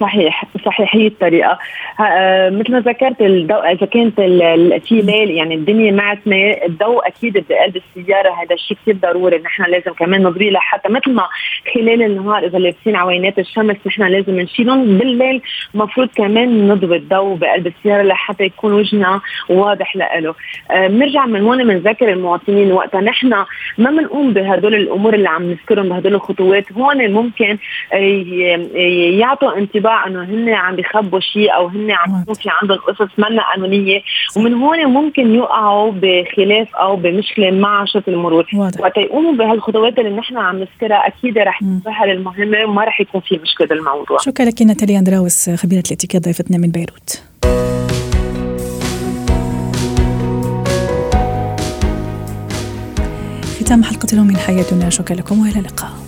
صحيح 0.02 0.44
صحيح 0.66 0.96
هي 0.96 1.06
الطريقة 1.06 1.58
آه 2.00 2.50
مثل 2.50 2.72
ما 2.72 2.80
ذكرت 2.80 3.20
الضوء 3.20 3.72
إذا 3.72 3.86
كانت 3.86 4.20
في 4.88 5.02
ليل 5.02 5.30
يعني 5.30 5.54
الدنيا 5.54 5.92
معتمه 5.92 6.56
الضوء 6.66 7.06
أكيد 7.06 7.44
بقلب 7.48 7.76
السيارة 7.76 8.30
هذا 8.30 8.54
الشيء 8.54 8.76
كثير 8.82 8.94
ضروري. 8.94 9.38
نحن 9.38 9.62
لازم 9.62 9.92
كمان 9.92 10.22
نضوي 10.22 10.50
لحتى 10.50 10.88
مثل 10.88 11.12
ما 11.12 11.28
خلال 11.74 12.02
النهار 12.02 12.46
إذا 12.46 12.58
لابسين 12.58 12.96
عوينات 12.96 13.38
الشمس 13.38 13.76
نحن 13.86 14.02
لازم 14.02 14.40
نشيلهم. 14.40 14.98
بالليل 14.98 15.42
المفروض 15.74 16.08
كمان 16.14 16.68
نضوي 16.68 16.96
الضوء 16.96 17.36
بقلب 17.36 17.66
السيارة 17.66 18.02
لحتى 18.02 18.44
يكون 18.44 18.72
وجهنا 18.72 19.20
واضح 19.48 19.96
له 19.96 20.34
آه 20.70 20.86
بنرجع 20.86 21.26
من 21.26 21.40
هون 21.40 21.64
بنذكر 21.64 22.12
المواطنين 22.12 22.72
وقتها. 22.72 23.00
نحن 23.00 23.28
ما 23.78 23.90
بنقوم 23.90 24.32
بهدول 24.32 24.74
الأمور 24.74 25.14
اللي 25.14 25.28
عم 25.28 25.42
نذكرهم 25.50 25.88
بهدول 25.88 26.14
الخطوات. 26.14 26.72
هون 26.72 27.10
ممكن 27.10 27.58
آه، 27.92 27.96
يعطوا 29.20 29.58
انتباه 29.58 29.91
انه 29.92 30.22
هن 30.22 30.48
عم 30.48 30.76
بيخبوا 30.76 31.20
شيء 31.20 31.54
أو 31.54 31.66
هن 31.66 31.90
عم 31.90 32.22
يكون 32.22 32.34
في 32.34 32.48
عندهم 32.62 32.78
قصص 32.78 33.10
منا 33.18 33.42
قانونية 33.42 34.00
ومن 34.36 34.54
هون 34.54 34.84
ممكن 34.84 35.34
يوقعوا 35.34 35.92
بخلاف 35.92 36.76
أو 36.76 36.96
بمشكلة 36.96 37.50
مع 37.50 37.84
شرطة 37.84 38.10
المرور. 38.10 38.46
وقت 38.78 38.96
يقوموا 38.96 39.32
بهالخطوات 39.32 39.98
اللي 39.98 40.10
نحن 40.10 40.36
عم 40.36 40.58
نذكرها 40.58 41.06
أكيد 41.06 41.38
رح 41.38 41.60
تسهل 41.60 42.10
المهمة 42.10 42.64
وما 42.64 42.84
رح 42.84 43.00
يكون 43.00 43.20
في 43.20 43.40
مشكلة 43.42 43.66
بالموضوع. 43.66 44.18
شكرا 44.18 44.46
لك 44.46 44.62
ناتاليا 44.62 44.98
أندراوس 44.98 45.50
خبيرة 45.50 45.82
الاتيكيت 45.86 46.24
ضيفتنا 46.24 46.58
من 46.58 46.70
بيروت. 46.70 47.22
ختام 53.60 53.84
حلقة 53.84 54.06
اليوم 54.12 54.26
من 54.26 54.36
حياتنا. 54.36 54.90
شكرا 54.90 55.16
لكم 55.16 55.40
وإلى 55.40 55.58
اللقاء. 55.58 56.01